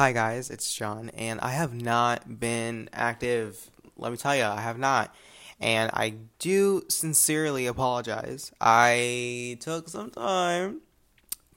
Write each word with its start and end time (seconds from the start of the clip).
Hi 0.00 0.12
guys, 0.12 0.48
it's 0.48 0.72
John, 0.72 1.10
and 1.10 1.38
I 1.40 1.50
have 1.50 1.74
not 1.74 2.40
been 2.40 2.88
active. 2.90 3.70
Let 3.98 4.10
me 4.10 4.16
tell 4.16 4.34
you, 4.34 4.44
I 4.44 4.62
have 4.62 4.78
not. 4.78 5.14
And 5.60 5.90
I 5.92 6.14
do 6.38 6.84
sincerely 6.88 7.66
apologize. 7.66 8.50
I 8.62 9.58
took 9.60 9.90
some 9.90 10.10
time 10.10 10.80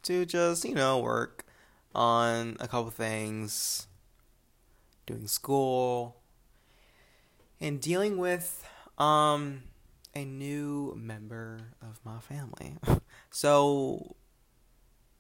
to 0.02 0.26
just, 0.26 0.66
you 0.66 0.76
know, 0.76 1.00
work 1.00 1.46
on 1.96 2.58
a 2.60 2.68
couple 2.68 2.92
things, 2.92 3.88
doing 5.06 5.28
school, 5.28 6.18
and 7.62 7.80
dealing 7.80 8.18
with 8.18 8.68
um 8.98 9.64
a 10.14 10.26
new 10.26 10.94
member 10.98 11.70
of 11.82 11.98
my 12.04 12.20
family. 12.20 12.76
so, 13.30 14.18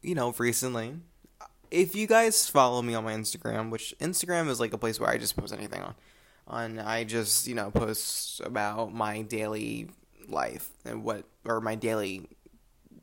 you 0.01 0.13
know, 0.13 0.35
recently 0.37 0.97
if 1.73 1.95
you 1.95 2.05
guys 2.05 2.47
follow 2.47 2.83
me 2.83 2.93
on 2.93 3.03
my 3.03 3.13
Instagram, 3.13 3.71
which 3.71 3.95
Instagram 3.99 4.47
is 4.47 4.59
like 4.59 4.73
a 4.73 4.77
place 4.77 4.99
where 4.99 5.09
I 5.09 5.17
just 5.17 5.35
post 5.35 5.51
anything 5.51 5.81
on, 5.81 5.95
on 6.47 6.79
I 6.79 7.03
just 7.03 7.47
you 7.47 7.55
know 7.55 7.71
post 7.71 8.39
about 8.41 8.93
my 8.93 9.23
daily 9.23 9.89
life 10.27 10.69
and 10.85 11.03
what 11.03 11.25
or 11.43 11.59
my 11.59 11.75
daily 11.75 12.29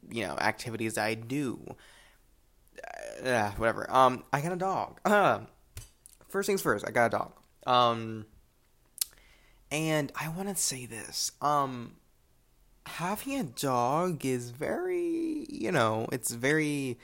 you 0.09 0.23
know 0.23 0.37
activities 0.39 0.97
I 0.97 1.15
do. 1.15 1.61
Uh, 3.25 3.51
whatever. 3.53 3.91
Um, 3.91 4.25
I 4.33 4.41
got 4.41 4.53
a 4.53 4.57
dog. 4.57 5.01
Uh, 5.05 5.41
first 6.29 6.47
things 6.47 6.63
first, 6.63 6.87
I 6.87 6.93
got 6.93 7.07
a 7.07 7.11
dog. 7.11 7.33
Um, 7.67 8.25
and 9.71 10.11
I 10.19 10.29
want 10.29 10.49
to 10.49 10.55
say 10.55 10.87
this. 10.87 11.33
Um, 11.43 11.97
having 12.87 13.39
a 13.39 13.45
dog 13.45 14.25
is 14.25 14.51
very, 14.51 15.47
you 15.51 15.71
know, 15.71 16.09
it's 16.13 16.31
very 16.31 16.99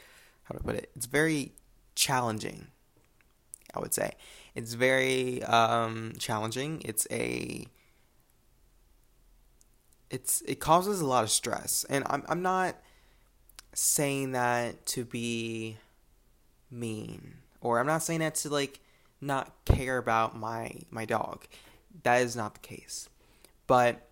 how 0.46 0.54
I 0.54 0.62
put 0.62 0.76
it? 0.76 0.90
It's 0.94 1.06
very 1.06 1.52
challenging. 1.94 2.68
I 3.74 3.80
would 3.80 3.92
say 3.92 4.12
it's 4.54 4.74
very 4.74 5.42
um, 5.42 6.12
challenging. 6.18 6.82
It's 6.84 7.06
a 7.10 7.66
it's 10.08 10.40
it 10.42 10.60
causes 10.60 11.00
a 11.00 11.06
lot 11.06 11.24
of 11.24 11.30
stress, 11.30 11.84
and 11.90 12.04
I'm 12.08 12.24
I'm 12.28 12.42
not 12.42 12.76
saying 13.74 14.32
that 14.32 14.86
to 14.86 15.04
be 15.04 15.76
mean, 16.70 17.38
or 17.60 17.80
I'm 17.80 17.86
not 17.86 18.02
saying 18.02 18.20
that 18.20 18.36
to 18.36 18.48
like 18.48 18.80
not 19.20 19.52
care 19.64 19.98
about 19.98 20.36
my 20.36 20.72
my 20.90 21.04
dog. 21.04 21.46
That 22.04 22.22
is 22.22 22.36
not 22.36 22.54
the 22.54 22.60
case, 22.60 23.08
but 23.66 24.08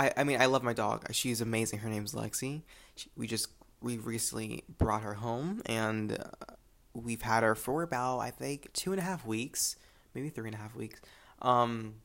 I 0.00 0.12
I 0.16 0.24
mean 0.24 0.40
I 0.40 0.46
love 0.46 0.62
my 0.62 0.72
dog. 0.72 1.06
She's 1.12 1.40
amazing. 1.40 1.78
Her 1.78 1.88
name's 1.88 2.12
Lexi. 2.12 2.62
She, 2.96 3.08
we 3.16 3.26
just 3.26 3.48
we 3.82 3.98
recently 3.98 4.64
brought 4.78 5.02
her 5.02 5.14
home, 5.14 5.62
and 5.66 6.12
uh, 6.12 6.54
we've 6.94 7.22
had 7.22 7.42
her 7.42 7.54
for 7.54 7.82
about 7.82 8.18
I 8.18 8.30
think 8.30 8.72
two 8.72 8.92
and 8.92 9.00
a 9.00 9.04
half 9.04 9.26
weeks, 9.26 9.76
maybe 10.14 10.28
three 10.28 10.48
and 10.48 10.54
a 10.54 10.58
half 10.58 10.74
weeks. 10.74 11.00
Um, 11.40 11.96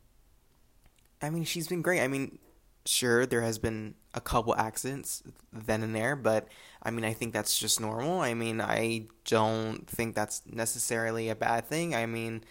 I 1.22 1.30
mean, 1.30 1.44
she's 1.44 1.67
been 1.67 1.81
great. 1.81 2.02
I 2.02 2.08
mean, 2.08 2.39
sure, 2.86 3.25
there 3.25 3.42
has 3.42 3.59
been 3.59 3.95
a 4.14 4.22
couple 4.22 4.56
accidents 4.56 5.23
then 5.52 5.84
and 5.84 5.95
there, 5.95 6.16
but 6.16 6.47
I 6.81 6.92
mean, 6.92 7.06
I 7.06 7.14
think 7.14 7.34
that's 7.34 7.58
just 7.58 7.80
normal. 7.80 8.19
I 8.19 8.34
mean, 8.34 8.62
I 8.62 9.08
don't 9.25 9.88
think 9.88 10.16
that's 10.16 10.41
necessarily 10.45 11.30
a 11.30 11.36
bad 11.36 11.67
thing. 11.67 11.95
I 11.95 12.06
mean, 12.06 12.44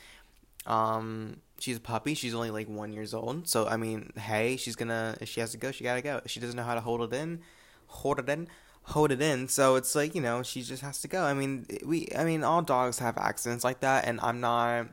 um, 0.66 1.38
she's 1.58 1.77
a 1.77 1.80
puppy. 1.80 2.14
She's 2.14 2.34
only 2.34 2.50
like 2.50 2.68
one 2.68 2.92
years 2.92 3.14
old, 3.14 3.48
so 3.48 3.66
I 3.66 3.77
mean, 3.77 4.12
hey, 4.16 4.56
she's 4.56 4.77
gonna 4.77 5.16
if 5.20 5.28
she 5.28 5.40
has 5.40 5.52
to 5.52 5.58
go, 5.58 5.72
she 5.72 5.84
gotta 5.84 6.02
go. 6.02 6.20
If 6.24 6.30
she 6.30 6.40
doesn't 6.40 6.56
know 6.56 6.64
how 6.64 6.74
to 6.74 6.80
hold 6.80 7.02
it 7.02 7.16
in, 7.16 7.40
hold 7.86 8.18
it 8.18 8.28
in 8.28 8.48
hold 8.87 9.11
it 9.12 9.20
in. 9.20 9.48
So 9.48 9.77
it's 9.77 9.95
like 9.95 10.15
you 10.15 10.20
know 10.20 10.42
she 10.42 10.62
just 10.62 10.83
has 10.83 11.01
to 11.03 11.09
go. 11.09 11.23
I 11.23 11.34
mean 11.34 11.67
we 11.84 12.09
I 12.17 12.25
mean 12.25 12.45
all 12.45 12.62
dogs 12.62 12.98
have 12.98 13.19
accidents 13.19 13.65
like 13.65 13.81
that, 13.81 14.06
and 14.06 14.20
I'm 14.23 14.41
not. 14.41 14.89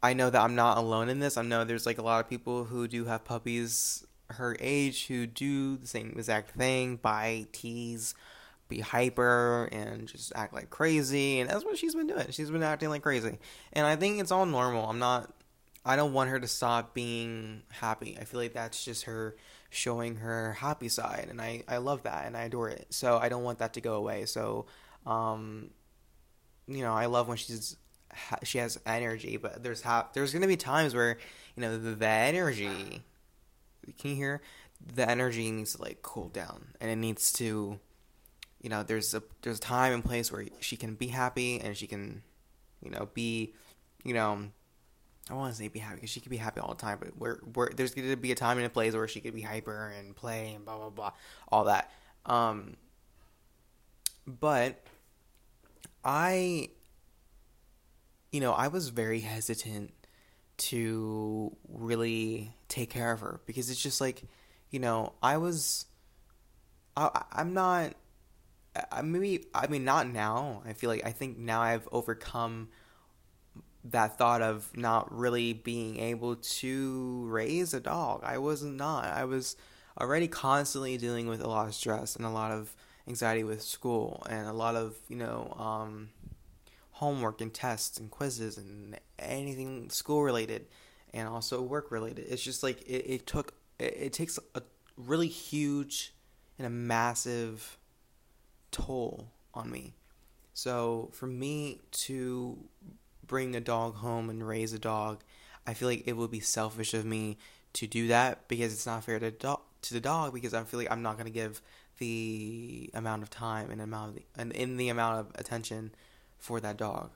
I 0.00 0.12
know 0.14 0.30
that 0.30 0.40
I'm 0.40 0.54
not 0.54 0.78
alone 0.78 1.08
in 1.08 1.18
this. 1.18 1.36
I 1.36 1.42
know 1.42 1.64
there's 1.64 1.86
like 1.86 1.98
a 1.98 2.02
lot 2.02 2.20
of 2.20 2.30
people 2.30 2.64
who 2.64 2.86
do 2.86 3.06
have 3.06 3.24
puppies 3.24 4.04
her 4.30 4.56
age 4.60 5.06
who 5.06 5.26
do 5.26 5.76
the 5.76 5.86
same 5.86 6.12
exact 6.16 6.50
thing, 6.50 6.96
bite, 6.96 7.46
tease, 7.52 8.14
be 8.68 8.80
hyper, 8.80 9.68
and 9.72 10.06
just 10.06 10.32
act 10.34 10.52
like 10.52 10.70
crazy. 10.70 11.40
And 11.40 11.48
that's 11.48 11.64
what 11.64 11.78
she's 11.78 11.94
been 11.94 12.06
doing. 12.06 12.26
She's 12.30 12.50
been 12.50 12.62
acting 12.62 12.90
like 12.90 13.02
crazy. 13.02 13.38
And 13.72 13.86
I 13.86 13.96
think 13.96 14.20
it's 14.20 14.30
all 14.30 14.46
normal. 14.46 14.88
I'm 14.88 14.98
not, 14.98 15.32
I 15.84 15.96
don't 15.96 16.12
want 16.12 16.30
her 16.30 16.38
to 16.38 16.46
stop 16.46 16.94
being 16.94 17.62
happy. 17.70 18.18
I 18.20 18.24
feel 18.24 18.40
like 18.40 18.52
that's 18.52 18.84
just 18.84 19.04
her 19.04 19.36
showing 19.70 20.16
her 20.16 20.54
happy 20.54 20.88
side 20.88 21.26
and 21.30 21.40
I, 21.40 21.62
I 21.68 21.76
love 21.78 22.04
that 22.04 22.26
and 22.26 22.36
I 22.36 22.42
adore 22.44 22.70
it. 22.70 22.86
So 22.90 23.18
I 23.18 23.28
don't 23.28 23.42
want 23.42 23.58
that 23.58 23.74
to 23.74 23.80
go 23.80 23.94
away. 23.94 24.24
So 24.24 24.66
um 25.06 25.70
you 26.66 26.82
know, 26.82 26.92
I 26.92 27.06
love 27.06 27.28
when 27.28 27.36
she's 27.36 27.76
she 28.42 28.58
has 28.58 28.78
energy, 28.86 29.36
but 29.36 29.62
there's 29.62 29.82
ha- 29.82 30.08
there's 30.12 30.32
going 30.32 30.42
to 30.42 30.48
be 30.48 30.56
times 30.56 30.94
where, 30.94 31.18
you 31.56 31.62
know, 31.62 31.78
the, 31.78 31.90
the 31.90 32.06
energy 32.06 33.02
can 33.98 34.10
you 34.10 34.16
hear 34.16 34.42
the 34.94 35.08
energy 35.08 35.50
needs 35.50 35.74
to 35.74 35.82
like 35.82 36.02
cool 36.02 36.28
down 36.28 36.68
and 36.80 36.90
it 36.90 36.96
needs 36.96 37.32
to 37.32 37.78
you 38.60 38.68
know, 38.68 38.82
there's 38.82 39.14
a 39.14 39.22
there's 39.42 39.58
a 39.58 39.60
time 39.60 39.92
and 39.92 40.04
place 40.04 40.32
where 40.32 40.44
she 40.60 40.76
can 40.76 40.94
be 40.94 41.08
happy 41.08 41.60
and 41.60 41.76
she 41.76 41.86
can 41.86 42.22
you 42.82 42.90
know, 42.90 43.08
be 43.14 43.54
you 44.04 44.14
know, 44.14 44.44
I 45.30 45.34
want 45.34 45.52
to 45.52 45.58
say 45.58 45.68
be 45.68 45.78
happy 45.78 45.96
because 45.96 46.10
she 46.10 46.20
could 46.20 46.30
be 46.30 46.36
happy 46.36 46.60
all 46.60 46.68
the 46.68 46.80
time, 46.80 46.98
but 47.00 47.76
there's 47.76 47.94
going 47.94 48.08
to 48.08 48.16
be 48.16 48.32
a 48.32 48.34
time 48.34 48.56
and 48.56 48.66
a 48.66 48.70
place 48.70 48.94
where 48.94 49.08
she 49.08 49.20
could 49.20 49.34
be 49.34 49.42
hyper 49.42 49.92
and 49.98 50.14
play 50.16 50.54
and 50.54 50.64
blah 50.64 50.76
blah 50.76 50.90
blah, 50.90 51.12
all 51.48 51.64
that. 51.64 51.90
Um, 52.26 52.76
but 54.26 54.82
I, 56.04 56.70
you 58.32 58.40
know, 58.40 58.52
I 58.52 58.68
was 58.68 58.88
very 58.88 59.20
hesitant 59.20 59.92
to 60.58 61.56
really 61.68 62.52
take 62.68 62.90
care 62.90 63.12
of 63.12 63.20
her 63.20 63.40
because 63.46 63.70
it's 63.70 63.82
just 63.82 64.00
like, 64.00 64.24
you 64.70 64.80
know, 64.80 65.12
I 65.22 65.36
was, 65.36 65.86
I, 66.96 67.24
I'm 67.32 67.54
not. 67.54 67.94
I 68.92 69.02
maybe 69.02 69.46
I 69.54 69.66
mean 69.66 69.84
not 69.84 70.08
now. 70.08 70.62
I 70.64 70.72
feel 70.72 70.88
like 70.88 71.04
I 71.04 71.10
think 71.10 71.36
now 71.38 71.60
I've 71.60 71.88
overcome 71.90 72.68
that 73.90 74.18
thought 74.18 74.42
of 74.42 74.76
not 74.76 75.16
really 75.16 75.52
being 75.52 75.98
able 75.98 76.36
to 76.36 77.26
raise 77.28 77.74
a 77.74 77.80
dog. 77.80 78.22
I 78.24 78.38
was 78.38 78.62
not. 78.62 79.04
I 79.06 79.24
was 79.24 79.56
already 80.00 80.28
constantly 80.28 80.96
dealing 80.96 81.26
with 81.28 81.40
a 81.40 81.48
lot 81.48 81.66
of 81.66 81.74
stress 81.74 82.16
and 82.16 82.24
a 82.24 82.30
lot 82.30 82.52
of 82.52 82.74
anxiety 83.06 83.44
with 83.44 83.62
school 83.62 84.22
and 84.28 84.46
a 84.46 84.52
lot 84.52 84.76
of, 84.76 84.96
you 85.08 85.16
know, 85.16 85.54
um, 85.58 86.10
homework 86.92 87.40
and 87.40 87.52
tests 87.54 87.98
and 87.98 88.10
quizzes 88.10 88.58
and 88.58 88.98
anything 89.18 89.88
school 89.90 90.22
related 90.22 90.66
and 91.14 91.28
also 91.28 91.62
work 91.62 91.90
related. 91.90 92.26
It's 92.28 92.42
just 92.42 92.62
like 92.62 92.82
it, 92.82 93.04
it 93.06 93.26
took, 93.26 93.54
it, 93.78 93.94
it 93.96 94.12
takes 94.12 94.38
a 94.54 94.62
really 94.96 95.28
huge 95.28 96.12
and 96.58 96.66
a 96.66 96.70
massive 96.70 97.78
toll 98.70 99.28
on 99.54 99.70
me. 99.70 99.94
So 100.52 101.10
for 101.12 101.26
me 101.26 101.80
to 101.92 102.58
bring 103.28 103.54
a 103.54 103.60
dog 103.60 103.96
home 103.96 104.30
and 104.30 104.46
raise 104.46 104.72
a 104.72 104.78
dog, 104.78 105.20
I 105.66 105.74
feel 105.74 105.88
like 105.88 106.04
it 106.06 106.16
would 106.16 106.30
be 106.30 106.40
selfish 106.40 106.94
of 106.94 107.04
me 107.04 107.38
to 107.74 107.86
do 107.86 108.08
that 108.08 108.48
because 108.48 108.72
it's 108.72 108.86
not 108.86 109.04
fair 109.04 109.20
to 109.20 109.30
do- 109.30 109.60
to 109.82 109.94
the 109.94 110.00
dog 110.00 110.34
because 110.34 110.54
I 110.54 110.64
feel 110.64 110.80
like 110.80 110.90
I'm 110.90 111.02
not 111.02 111.14
going 111.14 111.26
to 111.26 111.32
give 111.32 111.62
the 111.98 112.90
amount 112.94 113.22
of 113.22 113.30
time 113.30 113.70
and 113.70 113.80
amount 113.80 114.10
of 114.10 114.14
the, 114.16 114.22
and 114.36 114.52
in 114.52 114.76
the 114.76 114.88
amount 114.88 115.20
of 115.20 115.32
attention 115.36 115.92
for 116.38 116.60
that 116.60 116.76
dog. 116.76 117.10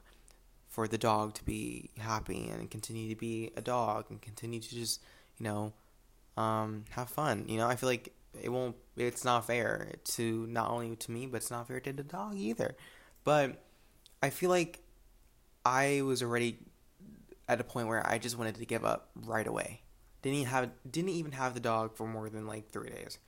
For 0.69 0.89
the 0.89 0.99
dog 0.99 1.35
to 1.35 1.45
be 1.45 1.91
happy 1.99 2.49
and 2.49 2.71
continue 2.71 3.11
to 3.11 3.19
be 3.19 3.51
a 3.57 3.61
dog 3.61 4.07
and 4.09 4.23
continue 4.23 4.59
to 4.59 4.71
just 4.71 5.03
you 5.39 5.45
know 5.45 5.73
um, 6.39 6.85
have 6.91 7.11
fun 7.11 7.45
you 7.47 7.59
know? 7.59 7.69
I 7.69 7.77
feel 7.77 7.91
like 7.91 8.15
it 8.41 8.49
won't 8.49 8.77
it's 8.97 9.23
not 9.25 9.47
fair 9.47 9.93
to 10.05 10.47
not 10.47 10.71
only 10.71 10.97
to 10.97 11.11
me 11.11 11.27
but 11.27 11.39
it's 11.39 11.51
not 11.51 11.69
fair 11.69 11.81
to 11.81 11.93
the 11.93 12.03
dog 12.03 12.37
either. 12.37 12.77
But 13.25 13.63
i 14.23 14.31
feel 14.31 14.51
like 14.51 14.82
I 15.65 16.03
was 16.03 16.23
already 16.23 16.59
at 17.49 17.61
a 17.61 17.65
point 17.65 17.89
where 17.89 18.07
I 18.07 18.19
just 18.19 18.39
wanted 18.39 18.57
to 18.57 18.65
give 18.65 18.85
up 18.85 19.11
right 19.15 19.47
away. 19.47 19.83
Didn't 20.23 20.39
even 20.39 20.51
have 20.51 20.71
didn't 20.89 21.11
even 21.11 21.33
have 21.33 21.55
the 21.55 21.61
dog 21.61 21.97
for 21.97 22.07
more 22.07 22.29
than 22.29 22.47
like 22.47 22.71
three 22.71 22.91
days, 22.91 23.19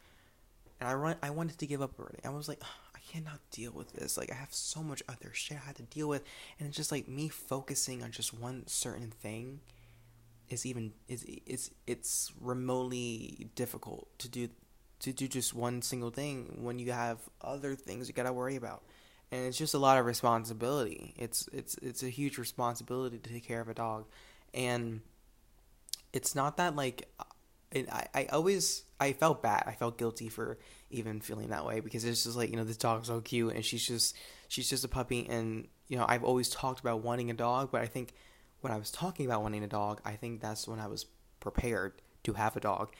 and 0.80 0.88
I 0.88 0.94
run 0.94 1.16
I 1.22 1.30
wanted 1.30 1.58
to 1.58 1.66
give 1.66 1.82
up 1.82 1.98
already. 1.98 2.20
I 2.24 2.30
was 2.30 2.48
like, 2.48 2.62
I 2.94 3.00
cannot 3.12 3.40
deal 3.50 3.72
with 3.72 3.92
this. 3.92 4.16
Like 4.16 4.30
I 4.30 4.34
have 4.34 4.54
so 4.54 4.82
much 4.82 5.02
other 5.08 5.30
shit 5.32 5.58
I 5.58 5.66
had 5.66 5.76
to 5.76 5.82
deal 5.82 6.08
with, 6.08 6.22
and 6.58 6.68
it's 6.68 6.76
just 6.76 6.92
like 6.92 7.08
me 7.08 7.28
focusing 7.28 8.02
on 8.02 8.12
just 8.12 8.32
one 8.32 8.66
certain 8.66 9.10
thing 9.10 9.60
is 10.48 10.66
even 10.66 10.92
is 11.08 11.24
it's 11.46 11.70
it's 11.86 12.32
remotely 12.40 13.48
difficult 13.54 14.08
to 14.18 14.28
do 14.28 14.48
to 15.00 15.12
do 15.12 15.26
just 15.26 15.54
one 15.54 15.82
single 15.82 16.10
thing 16.10 16.58
when 16.62 16.78
you 16.78 16.92
have 16.92 17.18
other 17.40 17.74
things 17.74 18.08
you 18.08 18.14
gotta 18.14 18.32
worry 18.32 18.56
about 18.56 18.82
and 19.34 19.46
it's 19.46 19.58
just 19.58 19.74
a 19.74 19.78
lot 19.78 19.98
of 19.98 20.06
responsibility. 20.06 21.12
It's 21.18 21.48
it's 21.52 21.76
it's 21.78 22.02
a 22.04 22.08
huge 22.08 22.38
responsibility 22.38 23.18
to 23.18 23.32
take 23.32 23.44
care 23.44 23.60
of 23.60 23.68
a 23.68 23.74
dog, 23.74 24.04
and 24.52 25.00
it's 26.12 26.36
not 26.36 26.56
that 26.58 26.76
like 26.76 27.08
it, 27.72 27.92
I 27.92 28.06
I 28.14 28.24
always 28.26 28.84
I 29.00 29.12
felt 29.12 29.42
bad. 29.42 29.64
I 29.66 29.72
felt 29.72 29.98
guilty 29.98 30.28
for 30.28 30.58
even 30.90 31.20
feeling 31.20 31.48
that 31.48 31.66
way 31.66 31.80
because 31.80 32.04
it's 32.04 32.22
just 32.22 32.36
like 32.36 32.50
you 32.50 32.56
know 32.56 32.64
this 32.64 32.76
dog's 32.76 33.08
so 33.08 33.20
cute 33.20 33.54
and 33.54 33.64
she's 33.64 33.84
just 33.84 34.16
she's 34.46 34.70
just 34.70 34.84
a 34.84 34.88
puppy, 34.88 35.26
and 35.28 35.66
you 35.88 35.98
know 35.98 36.06
I've 36.08 36.22
always 36.22 36.48
talked 36.48 36.78
about 36.78 37.02
wanting 37.02 37.28
a 37.28 37.34
dog, 37.34 37.72
but 37.72 37.80
I 37.80 37.86
think 37.86 38.14
when 38.60 38.72
I 38.72 38.76
was 38.76 38.92
talking 38.92 39.26
about 39.26 39.42
wanting 39.42 39.64
a 39.64 39.68
dog, 39.68 40.00
I 40.04 40.12
think 40.12 40.40
that's 40.40 40.68
when 40.68 40.78
I 40.78 40.86
was 40.86 41.06
prepared 41.40 42.00
to 42.22 42.34
have 42.34 42.56
a 42.56 42.60
dog. 42.60 42.94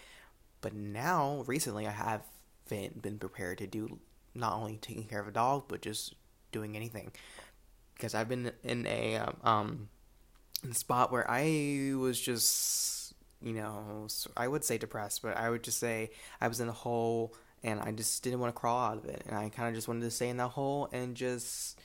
But 0.60 0.74
now, 0.74 1.44
recently, 1.46 1.86
I 1.86 1.90
have 1.90 2.22
been, 2.68 2.98
been 3.00 3.18
prepared 3.18 3.58
to 3.58 3.66
do 3.66 3.98
not 4.34 4.54
only 4.54 4.78
taking 4.78 5.04
care 5.04 5.20
of 5.20 5.28
a 5.28 5.30
dog, 5.30 5.64
but 5.68 5.80
just 5.80 6.14
doing 6.54 6.76
anything. 6.76 7.12
Because 7.94 8.14
I've 8.14 8.28
been 8.28 8.52
in 8.62 8.86
a 8.86 9.16
um, 9.16 9.36
um 9.44 9.88
spot 10.72 11.12
where 11.12 11.30
I 11.30 11.92
was 11.96 12.18
just, 12.20 13.14
you 13.42 13.52
know, 13.52 14.06
I 14.36 14.48
would 14.48 14.64
say 14.64 14.78
depressed, 14.78 15.20
but 15.22 15.36
I 15.36 15.50
would 15.50 15.62
just 15.62 15.78
say 15.78 16.10
I 16.40 16.48
was 16.48 16.60
in 16.60 16.68
a 16.68 16.78
hole 16.86 17.34
and 17.62 17.80
I 17.80 17.92
just 17.92 18.22
didn't 18.22 18.40
want 18.40 18.54
to 18.54 18.58
crawl 18.58 18.78
out 18.78 18.98
of 18.98 19.04
it, 19.06 19.22
and 19.26 19.36
I 19.36 19.48
kind 19.48 19.68
of 19.68 19.74
just 19.74 19.88
wanted 19.88 20.02
to 20.02 20.10
stay 20.10 20.28
in 20.28 20.36
that 20.36 20.48
hole 20.48 20.88
and 20.92 21.14
just 21.14 21.80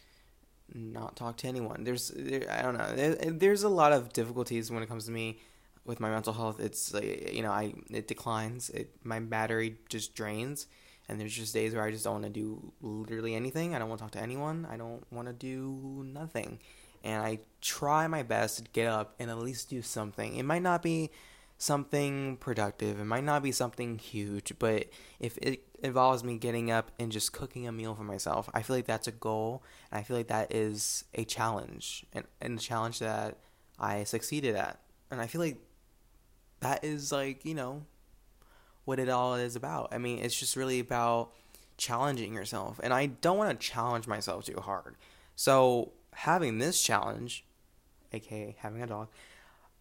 not 0.74 1.16
talk 1.16 1.38
to 1.38 1.48
anyone. 1.48 1.84
There's, 1.86 2.12
there, 2.16 2.46
I 2.52 2.62
don't 2.62 2.78
know, 2.78 2.94
there, 2.96 3.16
there's 3.16 3.64
a 3.64 3.70
lot 3.70 3.94
of 3.94 4.12
difficulties 4.14 4.70
when 4.70 4.84
it 4.84 4.90
comes 4.90 5.06
to 5.06 5.12
me 5.12 5.40
with 5.86 6.00
my 6.00 6.10
mental 6.10 6.34
health. 6.34 6.60
It's 6.60 6.94
like 6.94 7.34
you 7.34 7.42
know, 7.42 7.52
I 7.52 7.74
it 7.90 8.08
declines. 8.08 8.70
It 8.70 8.92
my 9.04 9.20
battery 9.20 9.78
just 9.90 10.14
drains, 10.14 10.68
and 11.10 11.20
there's 11.20 11.36
just 11.36 11.54
days 11.54 11.74
where 11.74 11.84
I 11.84 11.92
just 11.92 12.04
don't 12.04 12.22
want 12.22 12.26
to 12.26 12.30
do 12.30 12.72
literally 12.82 13.36
anything. 13.36 13.76
I 13.76 13.80
don't 13.80 13.90
want 13.90 14.00
to 14.00 14.06
talk 14.06 14.12
to 14.12 14.22
anyone. 14.22 14.68
I 14.70 14.78
don't 14.78 15.04
want 15.12 15.28
to 15.28 15.34
do 15.34 16.04
nothing, 16.06 16.60
and 17.04 17.22
I 17.22 17.40
try 17.62 18.08
my 18.08 18.24
best 18.24 18.58
to 18.58 18.64
get 18.72 18.88
up 18.88 19.16
and 19.20 19.30
at 19.30 19.38
least 19.40 19.70
do 19.70 19.82
something. 19.82 20.36
It 20.36 20.44
might 20.44 20.62
not 20.62 20.82
be 20.82 21.12
something 21.58 22.38
productive. 22.38 23.00
It 23.00 23.06
might 23.06 23.26
not 23.26 23.44
be 23.44 23.52
something 23.52 23.98
huge, 23.98 24.54
but 24.60 24.88
if 25.20 25.38
it 25.40 25.64
involves 25.84 26.24
me 26.24 26.38
getting 26.38 26.72
up 26.72 26.92
and 27.00 27.12
just 27.12 27.34
cooking 27.34 27.68
a 27.68 27.72
meal 27.72 27.96
for 27.96 28.04
myself, 28.04 28.50
I 28.54 28.62
feel 28.62 28.78
like 28.78 28.86
that's 28.86 29.08
a 29.08 29.12
goal, 29.12 29.64
and 29.92 30.00
I 30.00 30.04
feel 30.04 30.16
like 30.16 30.28
that 30.28 30.54
is 30.54 31.04
a 31.14 31.26
challenge, 31.26 32.06
and, 32.14 32.26
and 32.40 32.60
a 32.60 32.62
challenge 32.62 33.00
that 33.00 33.38
I 33.78 34.06
succeeded 34.06 34.56
at. 34.56 34.80
And 35.12 35.20
I 35.20 35.28
feel 35.28 35.42
like 35.42 35.58
that 36.62 36.84
is 36.84 37.12
like, 37.12 37.44
you 37.46 37.56
know, 37.56 37.84
what 38.90 38.98
it 39.00 39.08
all 39.08 39.36
is 39.36 39.56
about. 39.56 39.90
I 39.92 40.00
mean, 40.00 40.18
it's 40.18 40.38
just 40.38 40.56
really 40.56 40.80
about 40.80 41.30
challenging 41.78 42.34
yourself. 42.34 42.80
And 42.82 42.92
I 42.92 43.06
don't 43.06 43.38
want 43.38 43.52
to 43.52 43.68
challenge 43.68 44.08
myself 44.08 44.46
too 44.46 44.60
hard. 44.60 44.96
So, 45.36 45.92
having 46.12 46.58
this 46.58 46.82
challenge, 46.82 47.46
aka 48.12 48.56
having 48.60 48.82
a 48.82 48.88
dog, 48.88 49.10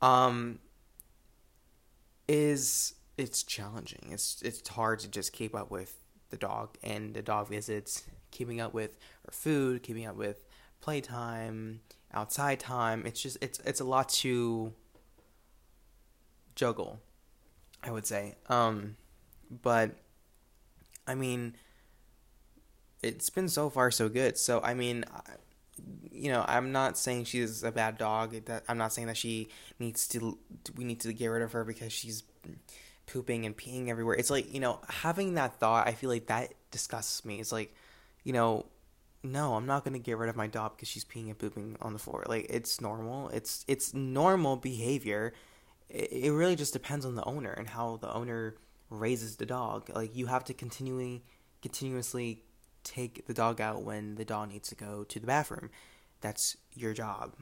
um 0.03 0.59
is 2.29 2.95
it's 3.17 3.43
challenging. 3.43 4.11
It's 4.11 4.43
it's 4.43 4.69
hard 4.69 4.99
to 5.01 5.09
just 5.09 5.33
keep 5.33 5.55
up 5.55 5.71
with 5.71 5.97
the 6.29 6.37
dog 6.37 6.77
and 6.83 7.15
the 7.15 7.23
dog 7.23 7.49
visits, 7.49 8.05
keeping 8.31 8.61
up 8.61 8.75
with 8.75 8.91
her 9.25 9.33
food, 9.33 9.83
keeping 9.83 10.05
up 10.05 10.17
with 10.17 10.45
playtime, 10.83 11.81
outside 12.13 12.61
time. 12.61 13.07
It's 13.07 13.23
just 13.23 13.39
it's 13.41 13.59
it's 13.61 13.81
a 13.81 13.85
lot 13.85 14.11
to 14.21 14.75
juggle, 16.55 17.01
I 17.83 17.91
would 17.91 18.07
say. 18.07 18.35
Um, 18.49 18.97
but 19.63 19.93
I 21.07 21.15
mean, 21.15 21.55
it's 23.03 23.31
been 23.31 23.49
so 23.49 23.71
far 23.71 23.91
so 23.91 24.09
good. 24.09 24.37
So 24.39 24.61
I 24.63 24.75
mean, 24.75 25.05
you 26.11 26.31
know, 26.31 26.45
I'm 26.47 26.73
not 26.73 26.99
saying 26.99 27.25
she's 27.25 27.63
a 27.63 27.73
bad 27.73 27.99
dog. 27.99 28.35
I'm 28.69 28.79
not 28.79 28.93
saying 28.93 29.09
that 29.09 29.17
she 29.17 29.49
needs 29.79 30.07
to. 30.09 30.39
We 30.77 30.85
need 30.85 31.01
to 31.01 31.13
get 31.13 31.29
rid 31.29 31.43
of 31.43 31.53
her 31.53 31.65
because 31.65 31.93
she's 31.93 32.23
pooping 33.07 33.47
and 33.47 33.57
peeing 33.57 33.89
everywhere. 33.89 34.17
It's 34.17 34.31
like 34.31 34.53
you 34.53 34.61
know, 34.61 34.81
having 34.89 35.35
that 35.35 35.59
thought. 35.59 35.87
I 35.87 35.93
feel 35.93 36.11
like 36.11 36.27
that 36.27 36.53
disgusts 36.71 37.25
me. 37.25 37.41
It's 37.41 37.53
like, 37.53 37.75
you 38.25 38.33
know, 38.33 38.67
no, 39.23 39.55
I'm 39.55 39.67
not 39.67 39.85
gonna 39.85 39.99
get 39.99 40.19
rid 40.19 40.29
of 40.29 40.37
my 40.37 40.47
dog 40.47 40.77
because 40.77 40.89
she's 40.89 41.05
peeing 41.05 41.27
and 41.27 41.39
pooping 41.39 41.77
on 41.81 41.93
the 41.93 41.99
floor. 41.99 42.25
Like 42.27 42.47
it's 42.51 42.81
normal. 42.81 43.29
It's 43.31 43.65
it's 43.69 43.95
normal 43.95 44.57
behavior 44.57 45.33
it, 45.89 46.33
really 46.33 46.57
just 46.57 46.73
depends 46.73 47.05
on 47.05 47.15
the 47.15 47.25
owner 47.25 47.51
and 47.51 47.69
how 47.69 47.97
the 47.97 48.13
owner 48.13 48.57
raises 48.91 49.37
the 49.37 49.47
dog. 49.47 49.91
Like 49.95 50.15
you 50.15 50.27
have 50.27 50.45
to 50.45 50.55
continually 50.55 51.25
continuously 51.63 52.45
take 52.85 53.27
the 53.27 53.35
dog 53.35 53.61
out 53.61 53.83
when 53.83 54.15
the 54.15 54.25
dog 54.25 54.51
needs 54.51 54.69
to 54.69 54.75
go 54.75 55.05
to 55.05 55.21
the 55.21 55.27
bathroom. 55.27 55.71
That's 56.21 56.57
your 56.75 56.95
job. 56.95 57.35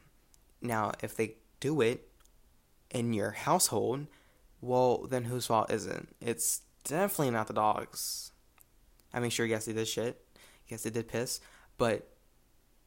Now, 0.60 0.92
if 1.02 1.16
they 1.16 1.36
do 1.60 1.80
it 1.80 2.08
in 2.90 3.12
your 3.12 3.32
household, 3.32 4.06
well, 4.60 5.06
then 5.06 5.24
whose 5.24 5.46
fault 5.46 5.70
is 5.70 5.86
it? 5.86 6.06
It's 6.20 6.62
definitely 6.84 7.30
not 7.30 7.46
the 7.46 7.54
dog's. 7.54 8.32
I 9.12 9.20
mean, 9.20 9.30
sure, 9.30 9.46
yes, 9.46 9.66
they 9.66 9.72
did 9.72 9.88
shit. 9.88 10.22
Yes, 10.68 10.82
they 10.82 10.90
did 10.90 11.08
piss. 11.08 11.40
But 11.78 12.08